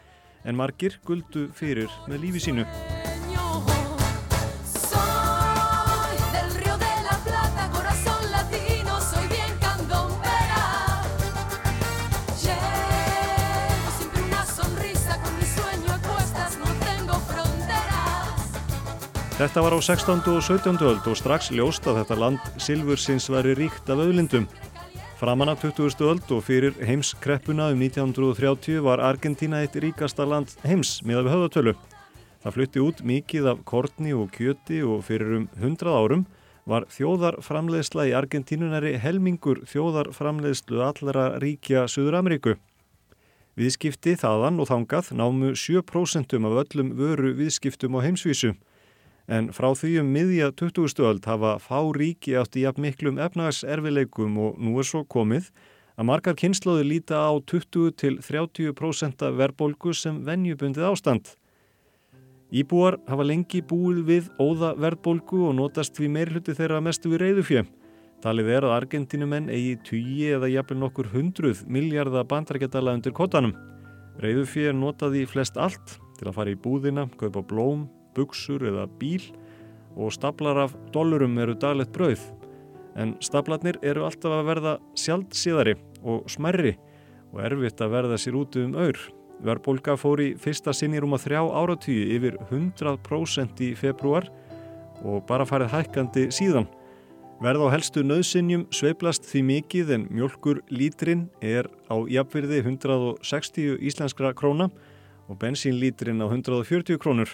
en 0.47 0.57
margir 0.57 0.97
guldu 1.05 1.51
fyrir 1.53 1.93
með 2.09 2.25
lífi 2.25 2.47
sínu. 2.49 2.67
Þetta 19.37 19.61
var 19.61 19.75
á 19.77 19.81
16. 19.85 20.23
og 20.33 20.39
17. 20.41 20.79
öld 20.81 21.07
og 21.11 21.17
strax 21.21 21.51
ljóst 21.53 21.85
að 21.85 21.99
þetta 21.99 22.17
land 22.17 22.45
silfursins 22.57 23.27
væri 23.29 23.53
ríkt 23.59 23.91
af 23.93 23.99
auðlindum. 24.01 24.47
Framan 25.21 25.51
af 25.53 25.59
20. 25.61 25.93
öld 26.09 26.31
og 26.33 26.39
fyrir 26.47 26.73
heimskreppuna 26.81 27.67
um 27.75 27.83
1930 27.85 28.79
var 28.81 29.03
Argentína 29.05 29.59
eitt 29.61 29.75
ríkasta 29.77 30.25
land 30.25 30.55
heims 30.65 31.03
miða 31.05 31.27
við 31.27 31.35
höfðatölu. 31.35 31.75
Það 32.47 32.55
flutti 32.57 32.81
út 32.81 33.03
mikið 33.05 33.49
af 33.51 33.61
kortni 33.69 34.15
og 34.17 34.31
kjöti 34.33 34.79
og 34.81 35.03
fyrir 35.05 35.35
um 35.43 35.45
100 35.61 35.93
árum 35.93 36.23
var 36.65 36.87
þjóðarframleiðsla 36.97 38.07
í 38.09 38.15
Argentínunari 38.17 38.95
helmingur 39.03 39.61
þjóðarframleiðslu 39.69 40.81
allra 40.81 41.27
ríkja 41.45 41.85
Suður 41.93 42.23
Ameríku. 42.23 42.55
Viðskipti 43.61 44.17
þaðan 44.17 44.63
og 44.65 44.71
þangað 44.73 45.13
námu 45.21 45.53
7% 45.53 46.33
af 46.41 46.57
öllum 46.65 46.95
vöru 46.97 47.35
viðskiptum 47.37 48.01
á 48.01 48.05
heimsvísu. 48.09 48.55
En 49.27 49.49
frá 49.51 49.73
því 49.75 49.97
um 50.05 50.11
miðja 50.15 50.53
20. 50.55 51.01
öld 51.03 51.25
hafa 51.27 51.57
fá 51.59 51.81
ríki 51.97 52.37
átti 52.39 52.63
jafn 52.63 52.85
miklum 52.85 53.17
efnagserfileikum 53.19 54.37
og 54.39 54.61
nú 54.63 54.77
er 54.79 54.87
svo 54.87 55.03
komið 55.03 55.49
að 55.97 56.07
margar 56.11 56.37
kynnslóði 56.39 56.85
líta 56.87 57.25
á 57.27 57.35
20 57.35 57.97
til 57.99 58.21
30% 58.23 59.27
verðbólgu 59.41 59.95
sem 59.97 60.21
venjubundið 60.23 60.87
ástand. 60.93 61.33
Íbúar 62.55 63.01
hafa 63.11 63.27
lengi 63.27 63.65
búið 63.67 64.05
við 64.07 64.29
óða 64.39 64.77
verðbólgu 64.79 65.49
og 65.49 65.57
notast 65.59 65.99
við 65.99 66.13
meirhluti 66.15 66.55
þeirra 66.55 66.79
mestu 66.85 67.11
við 67.11 67.25
reyðufjö. 67.25 67.65
Talið 68.23 68.53
er 68.55 68.65
að 68.69 68.77
Argentínumenn 68.77 69.51
eigi 69.51 69.75
tugi 69.85 70.31
eða 70.37 70.53
jafnvel 70.53 70.79
nokkur 70.85 71.11
hundruð 71.11 71.65
miljardar 71.67 72.29
bandarækjadala 72.31 72.95
undir 72.95 73.17
kottanum. 73.17 73.57
Reyðufjö 74.23 74.71
er 74.71 74.79
notað 74.79 75.19
í 75.19 75.27
flest 75.29 75.59
allt 75.59 75.99
til 76.17 76.31
að 76.31 76.37
fara 76.39 76.55
í 76.55 76.57
búðina, 76.57 77.11
kaupa 77.19 77.43
blóm, 77.45 77.89
buksur 78.17 78.65
eða 78.67 78.87
bíl 79.01 79.23
og 79.97 80.13
staplar 80.13 80.65
af 80.67 80.75
dollurum 80.93 81.39
eru 81.41 81.55
daglegt 81.57 81.93
brauð. 81.95 82.23
En 82.97 83.15
staplarnir 83.21 83.79
eru 83.85 84.07
alltaf 84.07 84.33
að 84.33 84.49
verða 84.49 84.75
sjálfsíðari 84.97 85.77
og 86.03 86.31
smerri 86.33 86.77
og 87.33 87.43
erfitt 87.45 87.83
að 87.85 87.93
verða 87.93 88.19
sér 88.21 88.39
út 88.41 88.57
um 88.61 88.77
aur. 88.81 88.99
Verðbólka 89.45 89.99
fór 90.01 90.23
í 90.25 90.31
fyrsta 90.41 90.73
sinni 90.73 91.01
rúma 91.03 91.19
þrjá 91.21 91.43
áratíu 91.45 92.09
yfir 92.17 92.39
100% 92.49 93.61
í 93.67 93.75
februar 93.77 94.31
og 95.05 95.27
bara 95.29 95.45
farið 95.49 95.75
hækkandi 95.75 96.29
síðan. 96.33 96.69
Verð 97.37 97.67
á 97.69 97.75
helstu 97.75 98.01
nöðsinjum 98.01 98.63
sveiplast 98.73 99.27
því 99.29 99.43
mikið 99.51 99.91
en 99.93 100.07
mjölkur 100.09 100.63
lítrin 100.73 101.27
er 101.45 101.69
á 101.93 102.01
jafnvirði 102.09 102.63
160 102.63 103.77
íslenskra 103.85 104.31
króna 104.33 104.71
og 105.29 105.37
bensínlítrin 105.43 106.25
á 106.25 106.33
140 106.33 106.97
krónur. 106.97 107.29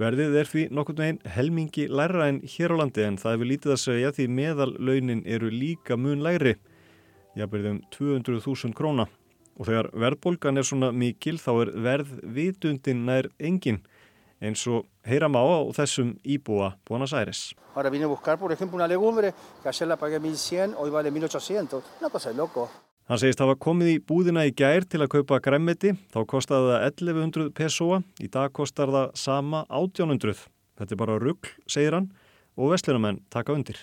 Verðið 0.00 0.36
er 0.40 0.48
því 0.48 0.62
nokkurn 0.72 1.00
veginn 1.02 1.18
helmingi 1.34 1.82
læra 1.92 2.30
en 2.30 2.38
hér 2.48 2.72
á 2.72 2.76
landi 2.80 3.02
en 3.04 3.18
það 3.20 3.34
hefur 3.34 3.48
lítið 3.50 3.72
að 3.74 3.80
segja 3.82 4.12
því 4.16 4.24
meðallaunin 4.32 5.20
eru 5.28 5.50
líka 5.52 5.98
mun 6.00 6.22
læri, 6.24 6.54
jafnvirði 7.36 7.74
um 7.74 7.80
200.000 7.92 8.72
króna. 8.78 9.06
Og 9.60 9.68
þegar 9.68 9.90
verðbólgan 9.92 10.56
er 10.56 10.64
svona 10.64 10.88
mikil 10.96 11.36
þá 11.36 11.50
er 11.52 11.72
verð 11.84 12.14
vitundin 12.24 13.04
nær 13.10 13.28
engin 13.36 13.82
eins 14.40 14.64
og 14.72 14.88
heyra 15.04 15.28
má 15.28 15.42
á 15.44 15.68
þessum 15.76 16.14
íbúa 16.24 16.78
Buenos 16.88 17.12
Aires. 17.12 17.50
Ahora 17.74 17.92
vine 17.92 18.08
a 18.08 18.08
buscar, 18.08 18.38
por 18.38 18.52
ejemplo, 18.52 18.80
una 18.80 18.88
legumbre 18.88 19.34
que 19.62 19.68
ayer 19.68 19.86
la 19.86 20.00
pagué 20.00 20.18
1100, 20.18 20.76
hoy 20.78 20.88
vale 20.88 21.10
1800. 21.10 21.82
Una 22.00 22.08
cosa 22.08 22.30
de 22.30 22.36
loco. 22.36 22.70
Hann 23.10 23.18
segist 23.18 23.40
hafa 23.42 23.56
komið 23.58 23.88
í 23.90 23.94
búðina 24.06 24.44
í 24.46 24.52
gær 24.54 24.84
til 24.86 25.00
að 25.02 25.08
kaupa 25.16 25.40
græmmiti, 25.42 25.96
þá 26.14 26.20
kostaði 26.30 26.68
það 26.68 26.84
1100 26.86 27.48
pesoa, 27.58 27.96
í 28.22 28.28
dag 28.30 28.52
kostar 28.54 28.92
það 28.94 29.08
sama 29.18 29.64
1800. 29.66 30.44
Þetta 30.78 30.94
er 30.94 31.00
bara 31.00 31.16
ruggl, 31.18 31.50
segir 31.66 31.96
hann, 31.96 32.06
og 32.54 32.70
vestlunamenn 32.70 33.18
taka 33.34 33.56
undir. 33.58 33.80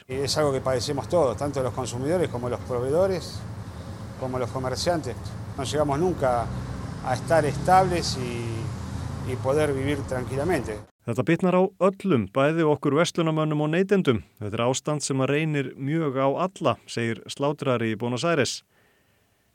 Þetta 11.03 11.27
bitnar 11.27 11.59
á 11.59 11.63
öllum, 11.89 12.29
bæði 12.31 12.63
okkur 12.71 12.95
vestlunamönnum 13.01 13.67
og 13.67 13.73
neytendum. 13.75 14.23
Þetta 14.39 14.55
er 14.55 14.65
ástand 14.69 15.03
sem 15.03 15.19
að 15.19 15.33
reynir 15.35 15.73
mjög 15.75 16.15
á 16.15 16.47
alla, 16.47 16.77
segir 16.87 17.19
slátrari 17.27 17.91
í 17.91 17.99
Buenos 17.99 18.23
Aires. 18.23 18.61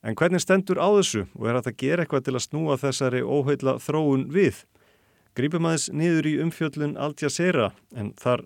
En 0.02 0.16
hvernig 0.18 0.42
stendur 0.42 0.80
á 0.82 0.90
þessu 0.98 1.26
og 1.38 1.46
er 1.46 1.58
þetta 1.60 1.70
að 1.70 1.82
gera 1.82 2.02
eitthvað 2.02 2.24
til 2.26 2.34
að 2.34 2.44
snúa 2.46 2.76
þessari 2.80 3.20
óheila 3.22 3.76
þróun 3.78 4.24
við? 4.34 4.64
Grípum 5.38 5.68
aðeins 5.68 5.88
niður 5.94 6.28
í 6.28 6.32
umfjöllun 6.42 6.96
Al 6.98 7.14
Jazeera 7.14 7.70
en 7.94 8.10
þar 8.18 8.42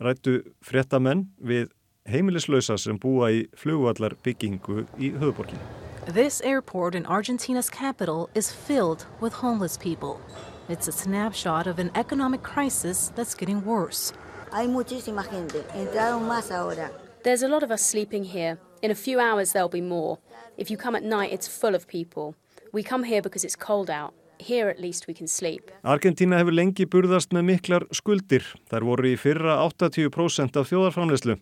rættu 0.00 0.42
fréttamenn 0.60 1.30
við 1.40 1.70
heimilislausa 2.10 2.76
sem 2.78 3.00
búa 3.00 3.30
í 3.32 3.46
flugvallar 3.56 4.18
byggingu 4.24 4.84
í 5.00 5.12
höfuborginu. 5.16 5.64
This 6.06 6.40
airport 6.44 6.94
in 6.94 7.06
Argentina's 7.06 7.70
capital 7.70 8.28
is 8.34 8.52
filled 8.52 9.06
with 9.20 9.32
homeless 9.32 9.76
people. 9.78 10.20
It's 10.68 10.88
a 10.88 10.92
snapshot 10.92 11.66
of 11.66 11.78
an 11.78 11.90
economic 11.94 12.42
crisis 12.42 13.10
that's 13.16 13.34
getting 13.34 13.64
worse. 13.64 14.12
Hay 14.52 14.66
muchísima 14.66 15.24
gente. 15.24 15.64
Entraron 15.74 16.28
más 16.28 16.50
ahora. 16.50 16.90
There's 17.22 17.42
a 17.42 17.48
lot 17.48 17.62
of 17.62 17.70
us 17.70 17.82
sleeping 17.82 18.24
here. 18.24 18.58
In 18.82 18.90
a 18.90 18.94
few 18.94 19.20
hours, 19.20 19.52
there'll 19.52 19.68
be 19.68 19.82
more. 19.82 20.18
If 20.56 20.70
you 20.70 20.78
come 20.78 20.96
at 20.96 21.02
night, 21.02 21.32
it's 21.32 21.46
full 21.46 21.74
of 21.74 21.86
people. 21.86 22.34
We 22.72 22.82
come 22.82 23.04
here 23.04 23.20
because 23.20 23.44
it's 23.44 23.56
cold 23.56 23.90
out. 23.90 24.14
Here 24.38 24.70
at 24.70 24.80
least 24.80 25.06
we 25.06 25.12
can 25.12 25.28
sleep. 25.28 25.70
Argentina 25.84 26.38
hefur 26.40 26.54
lengi 26.56 26.86
burðast 26.88 27.34
með 27.36 27.44
miklar 27.50 27.84
skuldir. 27.92 28.46
Þær 28.72 28.86
voru 28.88 29.10
í 29.10 29.18
fyrra 29.20 29.58
80% 29.66 30.56
af 30.56 30.70
þjóðarframleyslu. 30.70 31.36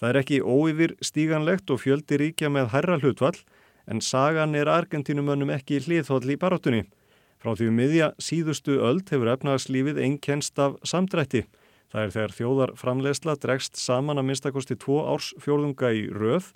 Það 0.00 0.08
er 0.08 0.18
ekki 0.18 0.40
óyfir 0.42 0.96
stíganlegt 1.04 1.70
og 1.70 1.78
fjöldi 1.84 2.18
ríkja 2.18 2.50
með 2.50 2.72
hærra 2.74 2.96
hlutvall 2.98 3.38
en 3.86 4.02
sagan 4.02 4.56
er 4.58 4.70
Argentínumönnum 4.72 5.52
ekki 5.54 5.78
hliðhóll 5.84 6.26
í 6.26 6.38
barátunni. 6.42 6.88
Frá 7.38 7.54
því 7.54 7.70
um 7.70 7.78
miðja 7.78 8.10
síðustu 8.18 8.80
öld 8.82 9.12
hefur 9.14 9.30
efnagslífið 9.36 10.02
einnkenst 10.02 10.58
af 10.58 10.74
samdrætti. 10.82 11.44
Það 11.92 12.02
er 12.02 12.12
þegar 12.16 12.34
þjóðar 12.34 12.74
framlegsla 12.82 13.36
dregst 13.38 13.78
saman 13.78 14.18
að 14.18 14.26
minnstakosti 14.32 14.78
tvo 14.80 15.04
árs 15.14 15.30
fjórðunga 15.38 15.94
í 15.94 16.08
röð 16.10 16.50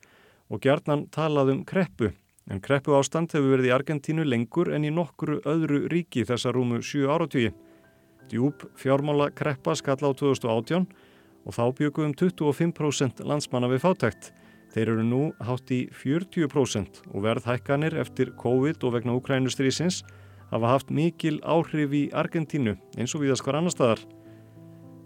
og 0.50 0.60
gjarnan 0.64 1.06
talað 1.14 1.52
um 1.54 1.64
kreppu. 1.64 2.12
En 2.50 2.60
kreppu 2.60 2.92
ástand 2.98 3.32
hefur 3.32 3.54
verið 3.54 3.70
í 3.70 3.74
Argentínu 3.74 4.24
lengur 4.28 4.68
en 4.74 4.84
í 4.84 4.92
nokkuru 4.92 5.40
öðru 5.48 5.86
ríki 5.88 6.26
þessa 6.28 6.52
rúmu 6.52 6.82
7 6.84 7.08
áratvíi. 7.08 7.54
Djúb 8.28 8.66
fjármála 8.80 9.30
kreppa 9.36 9.74
skall 9.76 10.00
á 10.04 10.10
2018 10.12 10.86
og 11.44 11.52
þá 11.56 11.64
byggum 11.78 12.12
25% 12.16 13.24
landsmanna 13.24 13.70
við 13.72 13.84
fátækt. 13.84 14.32
Þeir 14.74 14.90
eru 14.90 15.04
nú 15.06 15.22
hátt 15.44 15.70
í 15.70 15.84
40% 15.94 17.04
og 17.12 17.24
verðhækkanir 17.24 17.96
eftir 18.00 18.32
COVID 18.40 18.84
og 18.84 18.96
vegna 18.96 19.14
Ukrænustrísins 19.16 20.02
hafa 20.50 20.72
haft 20.72 20.90
mikil 20.90 21.38
áhrif 21.46 21.94
í 21.94 22.08
Argentínu 22.12 22.76
eins 22.98 23.14
og 23.14 23.24
viðast 23.24 23.44
hvar 23.46 23.60
annar 23.60 23.74
staðar. 23.74 24.02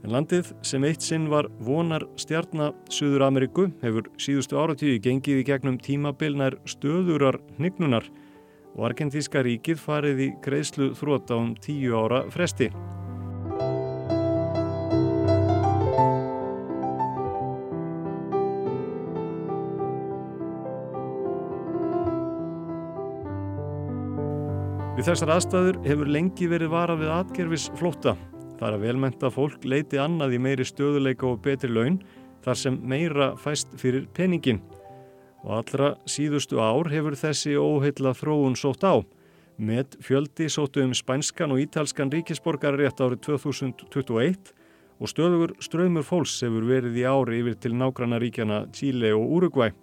En 0.07 0.13
landið 0.15 0.53
sem 0.63 0.85
eitt 0.87 1.03
sinn 1.03 1.27
var 1.31 1.49
vonar 1.65 2.05
stjarnar 2.21 2.77
Suður 2.93 3.27
Ameríku 3.27 3.67
hefur 3.83 4.07
síðustu 4.21 4.59
áratíði 4.61 5.01
gengið 5.03 5.43
í 5.43 5.47
gegnum 5.49 5.79
tímabilnar 5.83 6.59
stöðurar 6.71 7.41
hnignunar 7.59 8.07
og 8.77 8.87
argentíska 8.93 9.43
ríkið 9.43 9.83
farið 9.83 10.23
í 10.23 10.31
greiðslu 10.45 10.93
þrótt 10.99 11.35
á 11.35 11.37
um 11.41 11.51
tíu 11.59 11.99
ára 11.99 12.23
fresti. 12.31 12.71
Við 24.99 25.07
þessar 25.07 25.31
aðstæður 25.37 25.77
hefur 25.85 26.09
lengi 26.11 26.47
verið 26.51 26.73
varað 26.73 27.05
við 27.05 27.15
atgerfis 27.15 27.71
flótta. 27.79 28.17
Það 28.59 28.69
er 28.69 28.77
að 28.77 28.85
velmenta 28.89 29.31
fólk 29.31 29.63
leiti 29.65 30.01
annað 30.03 30.35
í 30.35 30.41
meiri 30.43 30.67
stöðuleika 30.67 31.29
og 31.29 31.43
betri 31.45 31.71
laun 31.71 32.01
þar 32.43 32.59
sem 32.59 32.79
meira 32.83 33.29
fæst 33.39 33.71
fyrir 33.79 34.09
peningin. 34.17 34.61
Og 35.47 35.61
allra 35.61 35.93
síðustu 36.11 36.59
ár 36.59 36.91
hefur 36.91 37.15
þessi 37.19 37.55
óheila 37.55 38.15
þróun 38.19 38.59
sótt 38.59 38.83
á. 38.83 38.99
Með 39.59 39.99
fjöldi 40.03 40.49
sóttu 40.51 40.83
um 40.83 40.95
spænskan 40.95 41.55
og 41.55 41.63
ítalskan 41.63 42.11
ríkisborgarrétt 42.15 43.01
árið 43.03 43.23
2021 43.27 44.53
og 44.99 45.11
stöðugur 45.11 45.55
ströymur 45.63 46.07
fólks 46.07 46.41
hefur 46.43 46.67
verið 46.67 46.99
í 46.99 47.05
ári 47.07 47.41
yfir 47.43 47.59
til 47.63 47.75
nágranna 47.79 48.19
ríkjana 48.23 48.65
Tíle 48.75 49.15
og 49.15 49.39
Uruguay. 49.39 49.75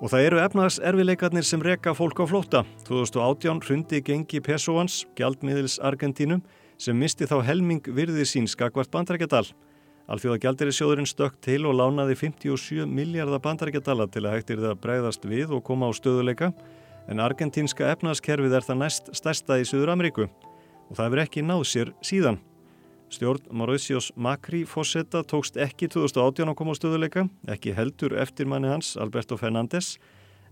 Og 0.00 0.08
það 0.08 0.26
eru 0.26 0.40
efnaðs 0.40 0.78
erfileikarnir 0.84 1.44
sem 1.44 1.60
reka 1.64 1.92
fólk 1.96 2.20
á 2.20 2.24
flótta. 2.28 2.64
2018 2.88 3.60
hrundi 3.66 4.00
gengi 4.04 4.40
Pesovans, 4.40 5.02
gjaldmiðils 5.16 5.76
Argentínum, 5.84 6.40
sem 6.80 6.96
misti 6.96 7.28
þá 7.28 7.42
helming 7.44 7.84
virði 7.84 8.24
sín 8.24 8.48
skakvart 8.48 8.90
bandarækjadal. 8.94 9.44
Alþjóða 10.10 10.40
gjaldirisjóðurinn 10.42 11.08
stökk 11.08 11.36
til 11.44 11.62
og 11.68 11.76
lánaði 11.78 12.16
57 12.18 12.86
miljardar 12.88 13.42
bandarækjadala 13.44 14.08
til 14.10 14.24
að 14.24 14.38
hægtir 14.38 14.62
það 14.64 14.78
bregðast 14.82 15.26
við 15.28 15.52
og 15.54 15.64
koma 15.66 15.86
á 15.86 15.94
stöðuleika, 15.94 16.50
en 17.10 17.20
argentínska 17.22 17.90
efnaðskerfið 17.92 18.56
er 18.56 18.66
það 18.66 18.80
næst 18.80 19.10
stærsta 19.16 19.60
í 19.60 19.66
Suður 19.68 19.92
Ameríku 19.94 20.26
og 20.26 20.96
það 20.96 21.04
hefur 21.04 21.22
ekki 21.24 21.44
náð 21.46 21.66
sér 21.68 21.92
síðan. 22.02 22.40
Stjórn 23.10 23.46
Mauritius 23.50 24.10
Macri 24.16 24.64
fósetta 24.66 25.22
tókst 25.26 25.58
ekki 25.60 25.88
2018 25.90 26.48
að 26.48 26.58
koma 26.58 26.74
á 26.74 26.78
stöðuleika, 26.78 27.26
ekki 27.50 27.74
heldur 27.76 28.16
eftir 28.22 28.48
manni 28.50 28.70
hans, 28.70 28.96
Alberto 28.96 29.38
Fernández, 29.38 29.96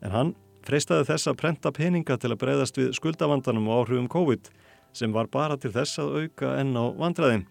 en 0.03 0.14
hann 0.14 0.33
freystaði 0.67 1.07
þess 1.09 1.31
að 1.31 1.38
prenta 1.41 1.73
peninga 1.75 2.19
til 2.19 2.35
að 2.35 2.41
breyðast 2.43 2.79
við 2.79 2.95
skuldavandanum 2.99 3.71
og 3.71 3.85
áhrifum 3.85 4.11
COVID 4.11 4.51
sem 4.92 5.12
var 5.12 5.31
bara 5.33 5.57
til 5.61 5.72
þess 5.74 6.01
að 6.03 6.16
auka 6.22 6.55
enn 6.61 6.77
á 6.77 6.85
vandræðin. 6.98 7.46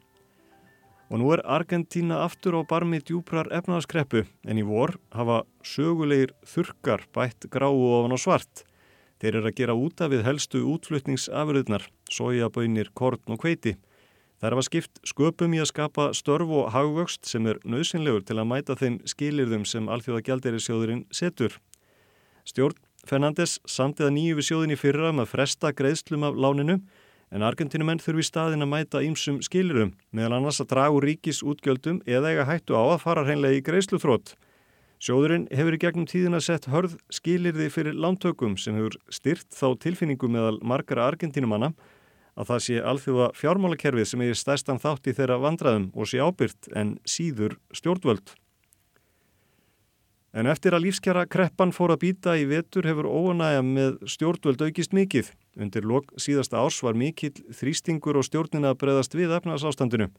Og 1.08 1.22
nú 1.22 1.30
er 1.32 1.44
Argentína 1.48 2.20
aftur 2.26 2.58
á 2.60 2.62
barmi 2.68 3.00
djúprar 3.00 3.48
efnaðaskreppu 3.56 4.26
en 4.28 4.60
í 4.60 4.66
vor 4.68 4.98
hafa 5.16 5.44
sögulegir 5.64 6.34
þurkar 6.44 7.06
bætt 7.16 7.48
gráu 7.54 7.78
ofan 7.78 8.16
á 8.16 8.20
svart. 8.20 8.66
Þeir 9.18 9.40
eru 9.40 9.50
að 9.50 9.58
gera 9.58 9.76
úta 9.78 10.10
við 10.12 10.26
helstu 10.28 10.62
útflutningsafurðnar, 10.68 11.88
sojaböynir, 12.12 12.92
korn 12.94 13.24
og 13.34 13.40
kveiti. 13.42 13.78
Það 14.38 14.50
er 14.50 14.56
að 14.58 14.68
skipt 14.68 15.00
sköpum 15.08 15.56
í 15.58 15.62
að 15.64 15.72
skapa 15.72 16.12
störf 16.14 16.52
og 16.54 16.68
hagvöxt 16.76 17.26
sem 17.26 17.48
er 17.50 17.58
nöðsynlegur 17.66 18.28
til 18.28 18.38
að 18.38 18.50
mæta 18.52 18.76
þeim 18.78 19.00
skilirðum 19.10 19.66
sem 19.66 19.88
Alþjóða 19.90 20.22
Gjaldeirissjóðurinn 20.28 21.08
setur. 21.10 21.56
Stjórn 22.46 22.78
Fernandes 23.08 23.58
samtiða 23.66 24.12
nýju 24.12 24.38
við 24.38 24.48
sjóðin 24.50 24.76
í 24.76 24.78
fyrra 24.78 25.10
að 25.14 25.30
fresta 25.32 25.72
greiðslum 25.74 26.28
af 26.28 26.38
láninu 26.38 26.82
en 27.32 27.44
Argentinumenn 27.44 28.02
þurfi 28.02 28.26
staðin 28.28 28.64
að 28.64 28.72
mæta 28.72 29.02
ímsum 29.04 29.42
skilirðum 29.44 29.94
meðal 30.16 30.38
annars 30.38 30.62
að 30.64 30.70
dragu 30.74 31.02
ríkis 31.04 31.44
útgjöldum 31.44 32.00
eða 32.08 32.32
eiga 32.32 32.46
hættu 32.48 32.78
á 32.78 32.84
að 32.96 33.02
fara 33.04 33.26
hreinlega 33.28 33.60
í 33.60 33.66
greiðsluþrótt. 33.68 34.36
Sjóðurinn 34.98 35.46
hefur 35.54 35.76
í 35.78 35.82
gegnum 35.84 36.08
tíðina 36.10 36.40
sett 36.42 36.66
hörð 36.72 36.96
skilirði 37.14 37.68
fyrir 37.70 38.00
lántökum 38.00 38.56
sem 38.58 38.80
hefur 38.80 38.98
styrt 39.14 39.52
þá 39.54 39.76
tilfinningu 39.84 40.32
meðal 40.32 40.58
margara 40.66 41.06
Argentinumanna 41.12 41.74
að 42.38 42.50
það 42.52 42.66
sé 42.66 42.82
alþjóða 42.82 43.30
fjármálakerfið 43.38 44.10
sem 44.10 44.26
er 44.26 44.38
stærstan 44.38 44.82
þátt 44.82 45.10
í 45.10 45.16
þeirra 45.18 45.38
vandraðum 45.42 45.88
og 45.94 46.10
sé 46.10 46.22
ábyrgt 46.22 46.70
en 46.78 46.98
síður 47.06 47.58
stjórnvöld. 47.76 48.34
En 50.38 50.46
eftir 50.46 50.76
að 50.78 50.84
lífskjara 50.86 51.26
kreppan 51.26 51.74
fór 51.74 51.96
að 51.96 52.04
býta 52.04 52.36
í 52.38 52.46
vetur 52.46 52.86
hefur 52.86 53.10
óanægja 53.10 53.64
með 53.66 53.96
stjórnvöld 54.14 54.62
aukist 54.68 54.94
mikið. 54.94 55.32
Undir 55.58 55.88
lok 55.90 56.14
síðasta 56.22 56.62
árs 56.62 56.78
var 56.86 56.98
mikill 57.00 57.34
þrýstingur 57.58 58.20
og 58.22 58.28
stjórnina 58.28 58.76
að 58.76 58.82
breyðast 58.84 59.18
við 59.18 59.34
efnarsástandinu. 59.40 60.12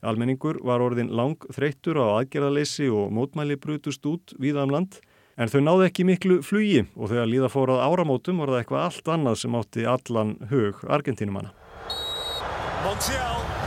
Almenningur 0.00 0.62
var 0.64 0.80
orðin 0.80 1.12
lang 1.12 1.44
þreyttur 1.52 2.00
á 2.00 2.22
aðgerðaleysi 2.22 2.88
og 2.88 3.12
mótmæli 3.12 3.60
brutust 3.60 4.06
út 4.08 4.32
viðam 4.40 4.70
um 4.70 4.78
land 4.78 5.02
En 5.40 5.48
þau 5.48 5.60
náðu 5.64 5.86
ekki 5.86 6.04
miklu 6.04 6.40
flugi 6.44 6.82
og 6.96 7.08
þegar 7.12 7.30
líða 7.30 7.48
fórað 7.52 7.80
áramótum 7.86 8.42
var 8.42 8.52
það 8.52 8.60
eitthvað 8.60 8.84
allt 8.84 9.08
annað 9.14 9.38
sem 9.40 9.56
átti 9.56 9.86
allan 9.88 10.34
hug 10.50 10.84
Argentínumanna. 10.98 11.54
Montiel 12.84 13.59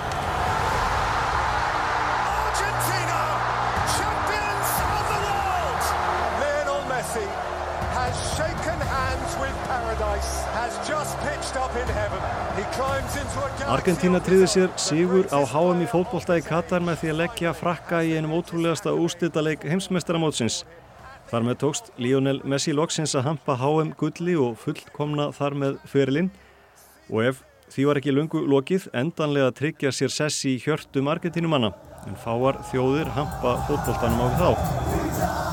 climbs 13.64 13.88
into 13.88 14.08
a 14.08 14.14
Argentína 14.14 14.20
triði 14.20 14.48
sér 14.48 14.72
sigur 14.78 15.28
á 15.32 15.40
HM 15.44 15.84
í 15.84 15.88
fótbolta 15.88 16.38
í 16.38 16.44
Katar 16.44 16.82
með 16.82 17.00
því 17.02 17.10
að 17.10 17.20
leggja 17.22 17.54
frakka 17.54 18.04
í 18.04 18.16
einum 18.18 18.34
ótrúlegasta 18.34 18.92
ústýrtaleik 18.92 19.64
heimsmeistaramótsins. 19.64 20.66
Þar 21.30 21.44
með 21.44 21.58
tókst 21.64 21.92
Lionel 21.98 22.42
Messi 22.44 22.74
loksins 22.74 23.16
að 23.16 23.26
hampa 23.30 23.56
HM 23.56 23.94
gulli 23.98 24.36
og 24.36 24.58
fullkomna 24.58 25.32
þar 25.32 25.54
með 25.56 25.80
fyrirlinn 25.86 26.32
og 27.10 27.24
ef 27.24 27.44
því 27.74 27.88
var 27.88 27.98
ekki 27.98 28.14
lungu 28.14 28.44
lokið 28.46 28.90
endanlega 28.94 29.52
tryggja 29.52 29.92
sér 29.92 30.12
sessi 30.12 30.56
í 30.56 30.62
hjörtum 30.62 31.08
argentinumanna 31.08 31.74
en 32.08 32.20
fáar 32.20 32.62
þjóðir 32.70 33.10
hampa 33.16 33.58
fótbolltanum 33.68 34.24
á 34.24 34.28
þá. 34.38 35.53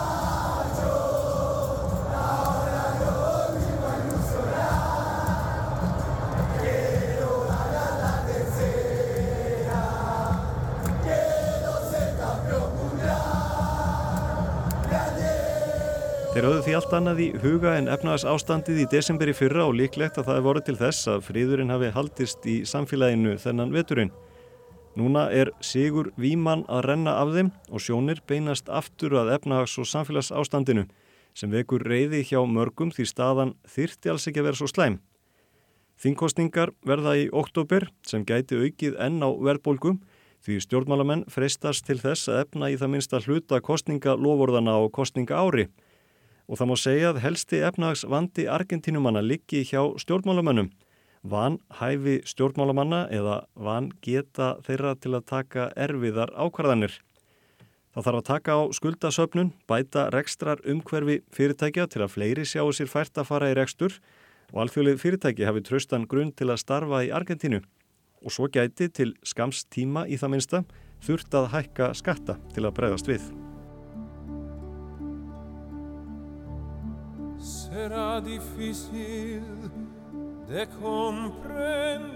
Þeir 16.31 16.47
höfðu 16.47 16.59
því 16.62 16.75
allt 16.79 16.93
annað 16.95 17.21
í 17.25 17.25
huga 17.43 17.71
en 17.75 17.88
efnaðas 17.90 18.23
ástandið 18.31 18.85
í 18.85 18.90
desemberi 18.93 19.33
fyrra 19.35 19.64
og 19.66 19.73
líklegt 19.75 20.21
að 20.21 20.29
það 20.29 20.37
er 20.38 20.45
voruð 20.45 20.64
til 20.69 20.75
þess 20.79 21.09
að 21.11 21.25
fríðurinn 21.27 21.73
hafi 21.75 21.88
haldist 21.97 22.47
í 22.47 22.55
samfélaginu 22.71 23.33
þennan 23.43 23.75
veturinn. 23.75 24.12
Núna 24.95 25.25
er 25.35 25.51
Sigur 25.59 26.12
Víman 26.14 26.62
að 26.71 26.85
renna 26.87 27.16
af 27.19 27.33
þeim 27.35 27.51
og 27.66 27.83
sjónir 27.83 28.23
beinast 28.31 28.71
aftur 28.71 29.19
að 29.19 29.33
efnahags- 29.40 29.75
og 29.83 29.90
samfélags 29.90 30.31
ástandinu 30.31 30.87
sem 31.35 31.51
vekur 31.51 31.83
reyði 31.83 32.23
hjá 32.23 32.38
mörgum 32.47 32.95
því 32.95 33.11
staðan 33.11 33.57
þyrti 33.66 34.14
alls 34.14 34.31
ekki 34.31 34.45
að 34.45 34.51
vera 34.53 34.62
svo 34.62 34.71
slæm. 34.71 35.03
Þingkostningar 35.99 36.77
verða 36.87 37.19
í 37.19 37.29
oktober 37.35 37.90
sem 38.07 38.23
gæti 38.23 38.55
aukið 38.55 39.03
enn 39.03 39.19
á 39.19 39.35
verðbólgum 39.35 39.99
því 40.47 40.62
stjórnmálamenn 40.62 41.27
freistast 41.27 41.90
til 41.90 41.99
þess 41.99 42.31
að 42.31 42.45
efna 42.47 42.71
í 42.71 42.79
það 42.79 42.95
minnsta 42.95 43.27
hluta 43.27 43.59
kostningalofórðana 43.59 44.79
á 44.79 44.83
kostninga 44.95 45.35
ári 45.35 45.73
og 46.51 46.59
það 46.59 46.71
má 46.71 46.77
segja 46.83 47.11
að 47.13 47.21
helsti 47.23 47.61
efnahagsvandi 47.63 48.47
Argentínumanna 48.51 49.23
liggi 49.23 49.63
hjá 49.69 49.85
stjórnmálamönnum. 50.03 50.73
Van 51.23 51.61
hæfi 51.79 52.17
stjórnmálamanna 52.27 53.05
eða 53.15 53.45
van 53.55 53.91
geta 54.03 54.57
þeirra 54.67 54.97
til 54.99 55.15
að 55.15 55.29
taka 55.31 55.69
erfiðar 55.79 56.33
ákvarðanir. 56.35 56.97
Það 57.95 58.07
þarf 58.07 58.19
að 58.21 58.27
taka 58.29 58.57
á 58.59 58.61
skuldasöfnun, 58.75 59.53
bæta 59.67 60.09
rekstrar 60.15 60.63
umhverfi 60.67 61.21
fyrirtækja 61.35 61.87
til 61.91 62.03
að 62.05 62.15
fleiri 62.15 62.47
sjáu 62.47 62.71
sér 62.75 62.91
fært 62.91 63.19
að 63.19 63.31
fara 63.31 63.51
í 63.51 63.59
rekstur 63.59 63.99
og 64.51 64.65
alþjóðlega 64.65 65.03
fyrirtæki 65.03 65.47
hafi 65.47 65.63
tröstan 65.67 66.09
grunn 66.11 66.33
til 66.35 66.51
að 66.51 66.63
starfa 66.65 67.05
í 67.07 67.13
Argentínu 67.15 67.63
og 68.21 68.35
svo 68.35 68.51
gæti 68.53 68.91
til 68.93 69.15
skams 69.27 69.65
tíma 69.71 70.07
í 70.07 70.19
það 70.21 70.35
minsta 70.35 70.65
þurft 71.05 71.35
að 71.35 71.53
hækka 71.55 71.95
skatta 71.99 72.39
til 72.55 72.67
að 72.67 72.77
bregðast 72.79 73.11
við. 73.11 73.31
Será 77.71 78.21
difícil 78.21 79.43
de 80.49 80.67
comprender 80.83 82.11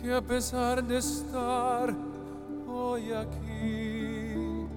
que 0.00 0.12
a 0.12 0.22
pesar 0.22 0.82
de 0.84 0.98
estar 0.98 1.94
hoy 2.68 3.12
aquí 3.12 4.68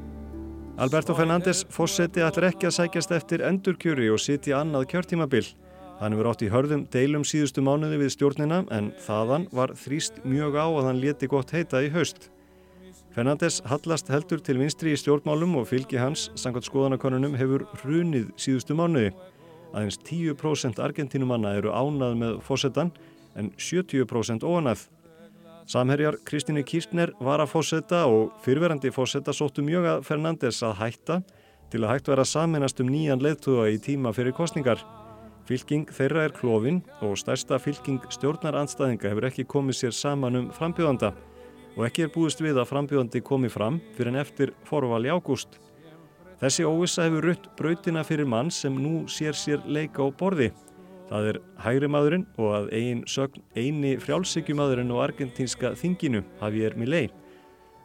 Alberto 0.78 1.14
Fernández 1.14 1.66
fórseti 1.70 2.24
ætlar 2.26 2.50
ekki 2.50 2.66
að 2.66 2.78
sækjast 2.80 3.12
eftir 3.14 3.44
endurkjöri 3.46 4.10
og 4.10 4.18
sitja 4.18 4.64
annað 4.64 4.88
kjörtímabil. 4.96 5.46
Hann 6.02 6.16
hefur 6.16 6.32
átt 6.32 6.42
í 6.42 6.50
hörðum 6.50 6.88
deilum 6.90 7.22
síðustu 7.28 7.62
mánuði 7.62 8.00
við 8.02 8.16
stjórnina 8.16 8.64
en 8.74 8.90
þaðan 9.06 9.46
var 9.54 9.76
þrýst 9.78 10.24
mjög 10.26 10.58
á 10.58 10.66
að 10.66 10.88
hann 10.88 11.02
leti 11.04 11.30
gott 11.30 11.54
heita 11.54 11.84
í 11.86 11.92
haust. 11.94 12.32
Fernandes 13.12 13.58
hallast 13.68 14.08
heldur 14.08 14.40
til 14.40 14.56
vinstri 14.62 14.94
í 14.96 15.00
stjórnmálum 15.00 15.58
og 15.60 15.66
fylgi 15.68 15.98
hans, 16.00 16.30
sangað 16.40 16.70
skoðanakonunum, 16.70 17.34
hefur 17.36 17.66
hrunið 17.82 18.30
síðustu 18.40 18.78
mánuði. 18.80 19.10
Aðeins 19.76 19.98
10% 20.08 20.80
argentínumanna 20.80 21.52
eru 21.60 21.74
ánað 21.76 22.16
með 22.22 22.38
fósettan 22.48 22.94
en 23.36 23.50
70% 23.60 24.46
óanað. 24.48 24.86
Samherjar 25.68 26.18
Kristínu 26.28 26.64
Kirchner 26.68 27.12
var 27.20 27.44
að 27.44 27.52
fósetta 27.52 28.06
og 28.08 28.32
fyrverandi 28.46 28.94
fósetta 28.96 29.36
sóttu 29.36 29.64
mjög 29.64 29.90
að 29.92 30.06
Fernandes 30.08 30.62
að 30.64 30.78
hætta 30.80 31.18
til 31.72 31.84
að 31.84 31.92
hægt 31.92 32.12
vera 32.12 32.26
saminast 32.28 32.80
um 32.80 32.92
nýjan 32.92 33.24
leðtuga 33.24 33.68
í 33.72 33.80
tíma 33.80 34.14
fyrir 34.16 34.36
kostningar. 34.36 34.80
Fylking 35.48 35.92
þeirra 35.92 36.30
er 36.30 36.36
klófin 36.36 36.80
og 37.04 37.20
stærsta 37.20 37.60
fylking 37.60 38.08
stjórnarandstæðinga 38.16 39.12
hefur 39.12 39.28
ekki 39.28 39.48
komið 39.52 39.80
sér 39.82 40.00
saman 40.00 40.40
um 40.40 40.50
frambjóðanda 40.56 41.12
og 41.78 41.86
ekki 41.88 42.06
er 42.06 42.12
búist 42.14 42.42
við 42.44 42.60
að 42.60 42.70
frambjóðandi 42.72 43.22
komi 43.24 43.50
fram 43.52 43.80
fyrir 43.96 44.12
en 44.12 44.22
eftir 44.22 44.52
forval 44.68 45.04
í 45.06 45.12
ágúst. 45.14 45.60
Þessi 46.42 46.66
óvissa 46.66 47.06
hefur 47.06 47.28
rutt 47.30 47.48
brautina 47.58 48.02
fyrir 48.04 48.26
mann 48.26 48.50
sem 48.52 48.74
nú 48.74 49.06
sér 49.12 49.38
sér 49.38 49.62
leika 49.70 50.02
á 50.02 50.10
borði. 50.10 50.50
Það 51.12 51.28
er 51.30 51.40
hægri 51.62 51.90
maðurinn 51.92 52.28
og 52.40 52.54
að 52.56 52.70
ein 52.78 53.04
sögn 53.06 53.44
eini 53.54 53.98
frjálsíkjumadurinn 54.02 54.94
og 54.96 55.04
argentínska 55.06 55.74
þinginu 55.78 56.24
Javier 56.40 56.78
Milei. 56.80 57.10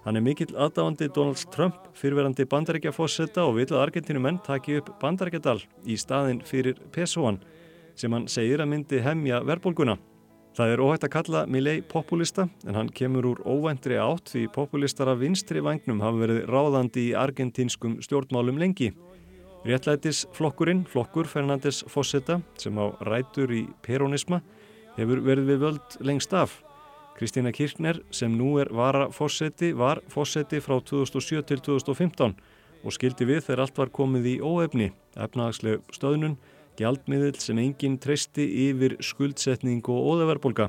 Hann 0.06 0.16
er 0.16 0.22
mikill 0.22 0.54
aðdáandi 0.54 1.08
Donald 1.10 1.42
Trump 1.50 1.88
fyrverandi 1.98 2.46
bandarækjafossetta 2.46 3.42
og 3.42 3.56
vil 3.58 3.66
að 3.66 3.80
argentínumenn 3.88 4.38
taki 4.46 4.78
upp 4.78 4.92
bandarækjadal 5.02 5.58
í 5.82 5.96
staðin 5.98 6.44
fyrir 6.46 6.78
pesoan 6.94 7.40
sem 7.98 8.12
hann 8.14 8.28
segir 8.30 8.62
að 8.62 8.70
myndi 8.70 9.00
hemja 9.02 9.42
verðbólguna. 9.42 9.96
Það 10.56 10.70
er 10.72 10.80
óhægt 10.80 11.02
að 11.04 11.12
kalla 11.12 11.40
Milley 11.52 11.82
populista 11.84 12.46
en 12.64 12.76
hann 12.78 12.88
kemur 12.88 13.26
úr 13.28 13.40
óvæntri 13.44 13.98
átt 14.00 14.30
því 14.32 14.46
populistar 14.54 15.10
af 15.12 15.18
vinstri 15.20 15.60
vagnum 15.60 16.00
hafa 16.00 16.22
verið 16.22 16.46
ráðandi 16.48 17.02
í 17.10 17.12
argentinskum 17.12 17.98
stjórnmálum 18.00 18.56
lengi. 18.62 18.94
Réttlætis 19.68 20.22
flokkurinn, 20.32 20.86
flokkur 20.88 21.28
Fernandes 21.28 21.82
Fossetta 21.92 22.38
sem 22.56 22.72
á 22.80 22.88
rætur 23.04 23.52
í 23.52 23.66
peronisma 23.84 24.40
hefur 24.96 25.20
verið 25.28 25.52
við 25.52 25.62
völd 25.66 26.00
lengst 26.00 26.32
af. 26.32 26.62
Kristína 27.20 27.52
Kirchner 27.52 28.00
sem 28.08 28.32
nú 28.32 28.56
er 28.56 28.72
vara 28.72 29.10
Fossetti 29.12 29.74
var 29.76 30.00
Fossetti 30.08 30.62
frá 30.64 30.80
2007 30.80 31.44
til 31.52 31.60
2015 31.68 32.32
og 32.80 32.96
skildi 32.96 33.28
við 33.28 33.44
þegar 33.44 33.66
allt 33.66 33.84
var 33.84 33.92
komið 33.92 34.32
í 34.32 34.36
óefni, 34.40 34.88
efnahagsleg 35.20 35.84
stöðnun 35.92 36.40
gjaldmiðil 36.78 37.38
sem 37.40 37.58
enginn 37.58 37.98
treysti 37.98 38.46
yfir 38.68 38.96
skuldsetning 39.00 39.82
og 39.88 40.10
óðaverbolga. 40.12 40.68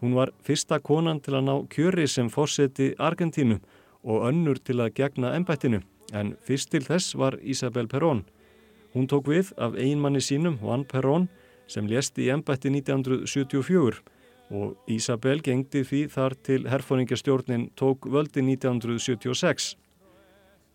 Hún 0.00 0.16
var 0.16 0.32
fyrsta 0.44 0.78
konan 0.80 1.20
til 1.24 1.36
að 1.38 1.46
ná 1.48 1.54
kjöri 1.72 2.06
sem 2.08 2.28
fórseti 2.32 2.92
Argentínu 2.98 3.60
og 4.04 4.26
önnur 4.28 4.60
til 4.62 4.80
að 4.80 4.94
gegna 4.98 5.32
ennbættinu, 5.36 5.80
en 6.12 6.34
fyrst 6.44 6.70
til 6.70 6.84
þess 6.84 7.16
var 7.16 7.38
Isabel 7.42 7.88
Perón. 7.88 8.24
Hún 8.94 9.08
tók 9.08 9.28
við 9.28 9.52
af 9.58 9.74
einmanni 9.76 10.20
sínum, 10.20 10.60
Juan 10.62 10.84
Perón, 10.84 11.28
sem 11.66 11.88
lést 11.88 12.18
í 12.18 12.28
ennbætti 12.30 12.70
1974 12.70 14.02
og 14.54 14.76
Isabel 14.86 15.40
gengdi 15.42 15.82
því 15.82 16.02
þar 16.12 16.36
til 16.46 16.68
herfóringastjórnin 16.70 17.70
tók 17.78 18.06
völdi 18.06 18.44
1976. 18.44 19.74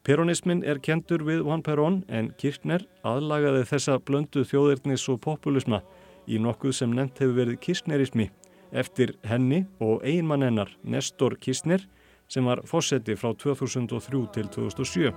Peronismin 0.02 0.64
er 0.66 0.80
kentur 0.82 1.22
við 1.22 1.44
Juan 1.46 1.62
Perón 1.62 2.00
en 2.10 2.32
Kirchner 2.42 2.82
aðlagaði 3.06 3.68
þessa 3.70 4.00
blöndu 4.02 4.42
þjóðirnis 4.50 5.04
og 5.14 5.20
populisma 5.22 5.84
í 6.26 6.40
nokkuð 6.42 6.74
sem 6.74 6.96
nefnt 6.98 7.22
hefur 7.22 7.38
verið 7.38 7.60
Kirchnerismi 7.62 8.32
eftir 8.74 9.14
henni 9.30 9.68
og 9.78 10.02
einmann 10.02 10.42
hennar 10.48 10.74
Nestor 10.82 11.38
Kirchner 11.38 11.86
sem 12.32 12.50
var 12.50 12.64
fósetti 12.66 13.14
frá 13.14 13.36
2003 13.38 14.26
til 14.34 14.50
2007. 14.50 15.14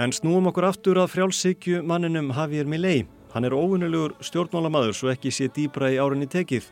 En 0.00 0.12
snúum 0.14 0.46
okkur 0.52 0.70
aftur 0.70 1.00
að 1.02 1.16
frjálsíkju 1.16 1.82
manninum 1.82 2.30
Javier 2.30 2.70
Milei 2.70 3.08
Hann 3.30 3.46
er 3.46 3.54
óvinulegur 3.54 4.16
stjórnmálamadur 4.26 4.96
svo 4.96 5.10
ekki 5.12 5.30
sé 5.30 5.46
dýbra 5.54 5.92
í 5.94 6.00
árinni 6.02 6.26
tekið 6.26 6.64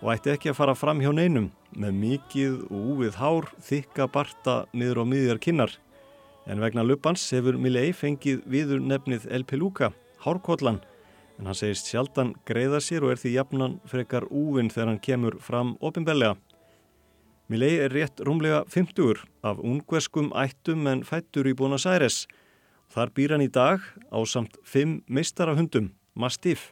og 0.00 0.08
ætti 0.10 0.32
ekki 0.32 0.50
að 0.50 0.56
fara 0.58 0.72
fram 0.74 0.98
hjá 0.98 1.12
neinum 1.14 1.50
með 1.78 1.98
mikið 2.00 2.56
og 2.66 2.88
úvið 2.96 3.18
hár, 3.20 3.46
þykka 3.62 4.08
barta 4.10 4.54
niður 4.74 5.02
á 5.02 5.04
miðjar 5.06 5.38
kinnar. 5.38 5.76
En 6.50 6.58
vegna 6.58 6.82
luppans 6.82 7.22
hefur 7.30 7.60
Milley 7.62 7.92
fengið 7.94 8.40
viður 8.50 8.82
nefnið 8.82 9.28
El 9.30 9.44
Peluca, 9.46 9.92
hárkollan, 10.24 10.80
en 11.38 11.46
hann 11.46 11.58
segist 11.60 11.92
sjaldan 11.92 12.34
greiða 12.48 12.82
sér 12.82 13.06
og 13.06 13.14
er 13.14 13.22
því 13.22 13.36
jafnan 13.36 13.78
frekar 13.86 14.26
úvinn 14.34 14.72
þegar 14.72 14.90
hann 14.90 15.04
kemur 15.04 15.38
fram 15.38 15.76
ofinbellega. 15.78 16.34
Milley 17.46 17.78
er 17.84 17.94
rétt 17.94 18.18
rúmlega 18.26 18.64
50 18.66 19.22
af 19.46 19.62
ungverskum 19.62 20.34
ættum 20.34 20.90
en 20.90 21.06
fættur 21.06 21.46
í 21.46 21.54
Buenos 21.54 21.86
Aires. 21.86 22.24
Þar 22.90 23.14
býr 23.14 23.36
hann 23.36 23.46
í 23.46 23.50
dag 23.50 23.86
á 24.10 24.18
samt 24.26 24.58
5 24.66 25.04
mistarahundum 25.06 25.92
Mastiff 26.14 26.70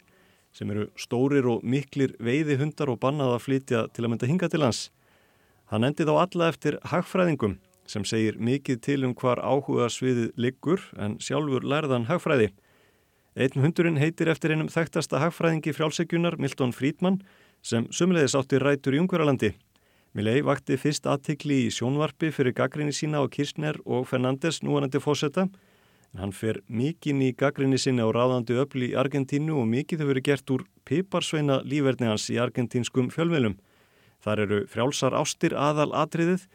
sem 0.53 0.71
eru 0.73 0.89
stórir 0.99 1.47
og 1.49 1.63
miklir 1.63 2.15
veiði 2.23 2.59
hundar 2.59 2.91
og 2.93 3.01
bannað 3.03 3.37
að 3.37 3.45
flytja 3.45 3.83
til 3.95 4.05
að 4.05 4.13
mynda 4.13 4.29
hinga 4.31 4.49
til 4.51 4.65
hans. 4.65 4.89
Hann 5.69 5.85
endi 5.85 6.07
þá 6.09 6.15
alla 6.17 6.49
eftir 6.49 6.79
hagfræðingum 6.89 7.59
sem 7.89 8.05
segir 8.05 8.39
mikið 8.41 8.81
til 8.85 9.05
um 9.09 9.15
hvar 9.17 9.41
áhuga 9.41 9.89
sviðið 9.93 10.33
liggur 10.41 10.83
en 11.01 11.17
sjálfur 11.23 11.65
lærðan 11.65 12.09
hagfræði. 12.09 12.51
Einn 13.39 13.63
hundurinn 13.63 14.01
heitir 14.01 14.29
eftir 14.33 14.53
einum 14.55 14.71
þekktasta 14.73 15.21
hagfræðingi 15.23 15.75
frjálsegjunar 15.77 16.39
Milton 16.43 16.75
Friedman 16.75 17.21
sem 17.63 17.87
sumleðis 17.95 18.37
átti 18.39 18.61
rætur 18.61 18.97
í 18.97 19.03
Ungveralandi. 19.03 19.53
Milley 20.17 20.43
vakti 20.43 20.79
fyrst 20.81 21.07
aðtikli 21.07 21.67
í 21.67 21.73
sjónvarpi 21.73 22.33
fyrir 22.35 22.57
gaggrinni 22.57 22.95
sína 22.97 23.21
á 23.23 23.31
Kirchner 23.31 23.77
og 23.85 24.09
Fernandes 24.11 24.63
núanandi 24.65 25.01
fósetta 25.05 25.47
en 26.15 26.23
hann 26.23 26.33
fer 26.33 26.61
mikinn 26.69 27.21
í 27.23 27.35
gaggrinni 27.37 27.79
sinna 27.79 28.07
á 28.07 28.11
ráðandi 28.15 28.57
öfli 28.59 28.93
í 28.93 28.97
Argentínu 28.99 29.59
og 29.61 29.69
mikið 29.69 30.03
hefur 30.03 30.13
verið 30.15 30.29
gert 30.29 30.53
úr 30.55 30.65
piparsveina 30.89 31.61
lífverðni 31.69 32.09
hans 32.09 32.29
í 32.33 32.39
argentínskum 32.41 33.11
fjölmiðlum. 33.13 33.59
Þar 34.25 34.45
eru 34.47 34.61
frjálsar 34.71 35.15
ástir 35.15 35.55
aðal 35.55 35.91
atriðið 35.95 36.49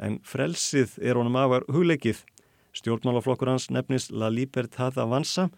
en 0.00 0.20
frelsið 0.24 0.96
er 1.02 1.18
honum 1.20 1.36
afar 1.36 1.66
hugleikið. 1.68 2.22
Stjórnmálaflokkur 2.76 3.50
hans 3.50 3.68
nefnis 3.74 4.08
La 4.14 4.30
Libertad 4.30 4.96
Avanza 4.98 5.50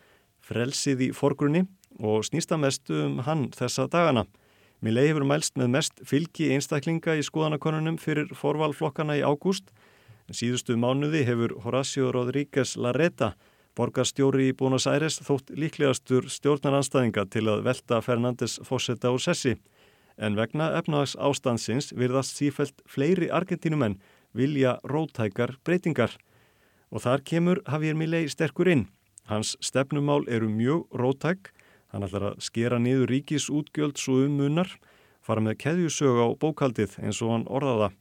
frelsið 0.43 1.09
í 1.09 1.11
forgrunni 1.15 1.67
og 2.01 2.25
snýsta 2.27 2.59
mest 2.59 2.91
um 2.91 3.21
hann 3.27 3.51
þessa 3.55 3.87
dagana. 3.93 4.25
Milley 4.83 5.13
hefur 5.13 5.27
mælst 5.29 5.55
með 5.61 5.75
mest 5.77 6.01
fylgi 6.09 6.49
einstaklinga 6.57 7.15
í 7.15 7.23
skoðanakonunum 7.23 8.01
fyrir 8.03 8.33
forvalflokkana 8.35 9.21
í 9.21 9.23
ágúst. 9.23 9.69
Síðustu 10.33 10.79
mánuði 10.81 11.27
hefur 11.29 11.53
Horacio 11.61 12.09
Rodríguez 12.15 12.71
Larreta, 12.81 13.35
borgarstjóri 13.77 14.47
í 14.49 14.55
Buenos 14.57 14.87
Aires, 14.89 15.19
þótt 15.21 15.51
líklegastur 15.53 16.31
stjórnaranstæðinga 16.33 17.27
til 17.29 17.43
að 17.53 17.67
velta 17.67 17.99
Fernandes 18.01 18.55
fósetta 18.65 19.13
úr 19.13 19.21
sessi. 19.21 19.59
En 20.17 20.39
vegna 20.39 20.71
efnahags 20.79 21.19
ástansins 21.21 21.93
virðast 21.93 22.41
sífælt 22.41 22.81
fleiri 22.89 23.29
argentínumenn 23.29 23.99
vilja 24.33 24.79
rótækar 24.89 25.59
breytingar. 25.69 26.17
Og 26.89 27.05
þar 27.05 27.25
kemur 27.29 27.61
Javier 27.67 27.99
Milley 27.99 28.31
sterkur 28.33 28.71
inn. 28.73 28.87
Hans 29.29 29.59
stefnumál 29.61 30.25
eru 30.33 30.49
mjög 30.49 30.89
rótæk, 30.97 31.51
hann 31.93 32.09
ætlar 32.09 32.31
að 32.31 32.41
skera 32.41 32.81
niður 32.81 33.13
ríkis 33.13 33.51
útgjöld 33.53 34.01
svo 34.01 34.23
um 34.25 34.41
munnar, 34.41 34.73
fara 35.21 35.45
með 35.45 35.61
keðjusög 35.67 36.25
á 36.25 36.27
bókaldið 36.41 36.97
eins 37.05 37.21
og 37.21 37.37
hann 37.37 37.51
orðaða 37.53 37.93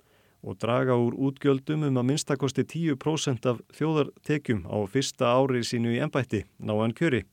og 0.42 0.58
draga 0.58 0.96
úr 0.98 1.14
útgjöldum 1.14 1.86
um 1.88 2.00
að 2.02 2.08
minnstakosti 2.10 2.66
10% 2.66 3.46
af 3.50 3.62
þjóðartekjum 3.78 4.66
á 4.66 4.78
fyrsta 4.90 5.30
ári 5.38 5.62
sínu 5.66 5.94
í 5.94 6.02
ennbætti, 6.02 6.46
náðan 6.58 6.96
kjöri. 6.98 7.26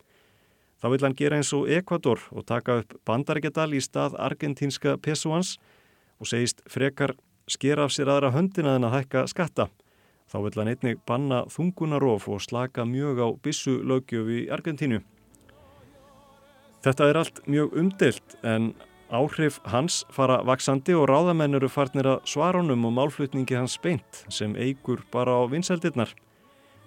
Þá 0.79 0.87
vil 0.93 1.01
hann 1.03 1.17
gera 1.19 1.39
eins 1.41 1.51
og 1.57 1.71
Ekvator 1.73 2.21
og 2.31 2.47
taka 2.47 2.83
upp 2.83 2.95
bandarækjadal 3.09 3.73
í 3.75 3.81
stað 3.83 4.15
argentínska 4.21 4.99
pesuans 5.03 5.57
og 6.21 6.31
segist 6.31 6.63
frekar 6.71 7.17
skera 7.49 7.89
af 7.89 7.95
sér 7.95 8.13
aðra 8.13 8.31
höndina 8.35 8.77
en 8.77 8.87
að 8.87 8.99
hækka 8.99 9.27
skatta. 9.33 9.69
Þá 10.29 10.39
vil 10.45 10.59
hann 10.61 10.71
einnig 10.75 11.01
banna 11.09 11.45
þungunarof 11.49 12.29
og 12.29 12.43
slaka 12.45 12.85
mjög 12.85 13.23
á 13.25 13.29
bissu 13.43 13.79
lögjöf 13.81 14.29
í 14.29 14.41
Argentínu. 14.53 15.01
Þetta 16.85 17.09
er 17.09 17.19
allt 17.23 17.41
mjög 17.49 17.73
umdelt 17.81 18.37
en 18.47 18.75
áhrif 19.11 19.59
hans 19.73 20.03
fara 20.13 20.41
vaksandi 20.45 20.95
og 20.97 21.09
ráðamenn 21.11 21.57
eru 21.59 21.69
farnir 21.73 22.07
að 22.09 22.25
svarunum 22.29 22.87
og 22.89 22.95
málflutningi 22.97 23.57
hans 23.57 23.79
beint 23.83 24.25
sem 24.29 24.57
eigur 24.57 25.05
bara 25.13 25.39
á 25.39 25.43
vinseldirnar. 25.49 26.13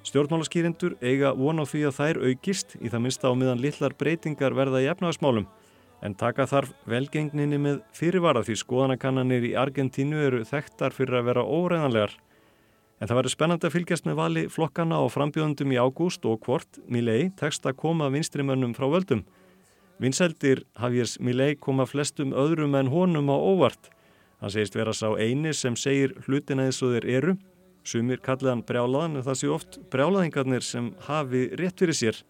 Stjórnmálaskýrindur 0.06 0.98
eiga 1.02 1.34
von 1.38 1.62
á 1.62 1.66
því 1.66 1.82
að 1.90 1.98
þær 2.00 2.22
aukist 2.30 2.78
í 2.82 2.90
það 2.90 3.04
minsta 3.06 3.30
á 3.30 3.34
miðan 3.38 3.62
lillar 3.62 3.94
breytingar 3.98 4.56
verða 4.58 4.82
í 4.82 4.90
efnagasmálum 4.90 5.50
en 6.02 6.16
taka 6.18 6.48
þarf 6.50 6.72
velgengninni 6.90 7.60
með 7.62 7.82
fyrirvara 7.94 8.42
því 8.46 8.58
skoðanakannanir 8.64 9.46
í 9.52 9.56
Argentínu 9.58 10.22
eru 10.26 10.42
þekktar 10.48 10.96
fyrir 10.96 11.20
að 11.20 11.28
vera 11.30 11.46
óreðanlegar. 11.46 12.16
En 13.02 13.10
það 13.10 13.18
verður 13.18 13.34
spennandi 13.36 13.70
að 13.70 13.76
fylgjast 13.76 14.08
með 14.08 14.18
vali 14.18 14.44
flokkana 14.50 15.00
og 15.02 15.14
frambjöðundum 15.14 15.74
í 15.74 15.78
ágúst 15.82 16.26
og 16.30 16.42
hvort 16.46 16.82
Milley 16.90 17.30
tekst 17.38 17.66
að 17.66 17.78
koma 17.82 18.10
vinstrimönnum 18.14 18.76
frá 18.78 18.88
völdum. 18.90 19.24
Vinseldir 20.02 20.64
Javiers 20.80 21.20
Milley 21.22 21.54
koma 21.62 21.86
flestum 21.86 22.32
öðrum 22.34 22.74
en 22.80 22.90
honum 22.90 23.30
á 23.30 23.38
óvart. 23.38 23.92
Hann 24.42 24.50
segist 24.50 24.74
vera 24.74 24.96
sá 24.98 25.12
eini 25.14 25.54
sem 25.54 25.76
segir 25.78 26.16
hlutina 26.26 26.66
eins 26.66 26.82
og 26.82 26.96
þeir 26.96 27.08
eru. 27.18 27.36
Sumir 27.86 28.22
kalliðan 28.26 28.64
brjálaðan 28.66 29.20
en 29.20 29.26
það 29.28 29.38
sé 29.38 29.52
oft 29.54 29.78
brjálaðingarnir 29.94 30.66
sem 30.66 30.92
hafi 31.06 31.48
rétt 31.62 31.78
fyrir 31.84 31.98
sér. 31.98 32.22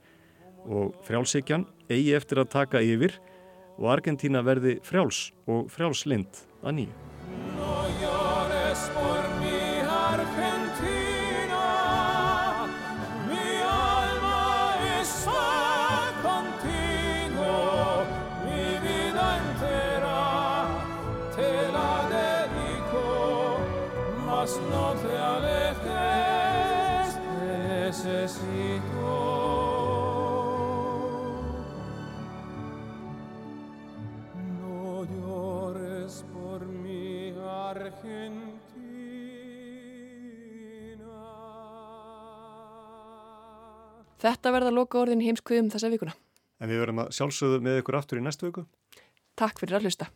Og 0.67 0.97
frjálsíkjan 1.07 1.63
eigi 1.87 2.11
eftir 2.19 2.43
að 2.43 2.51
taka 2.57 2.83
yfir 2.83 3.15
og 3.79 3.87
Argentína 3.95 4.43
verði 4.43 4.81
frjáls 4.83 5.29
og 5.47 5.71
frjálslind 5.71 6.43
að 6.61 6.81
nýju. 6.81 8.20
Þetta 44.21 44.51
verða 44.53 44.73
loka 44.73 44.99
orðin 45.01 45.23
heimskuðum 45.25 45.71
þessa 45.73 45.89
vikuna. 45.89 46.13
En 46.61 46.69
við 46.69 46.83
verðum 46.83 47.01
að 47.01 47.13
sjálfsögðu 47.17 47.61
með 47.65 47.79
ykkur 47.81 47.97
aftur 47.97 48.19
í 48.21 48.25
næstu 48.25 48.45
viku. 48.51 48.67
Takk 49.39 49.57
fyrir 49.63 49.79
að 49.79 49.87
hlusta. 49.87 50.11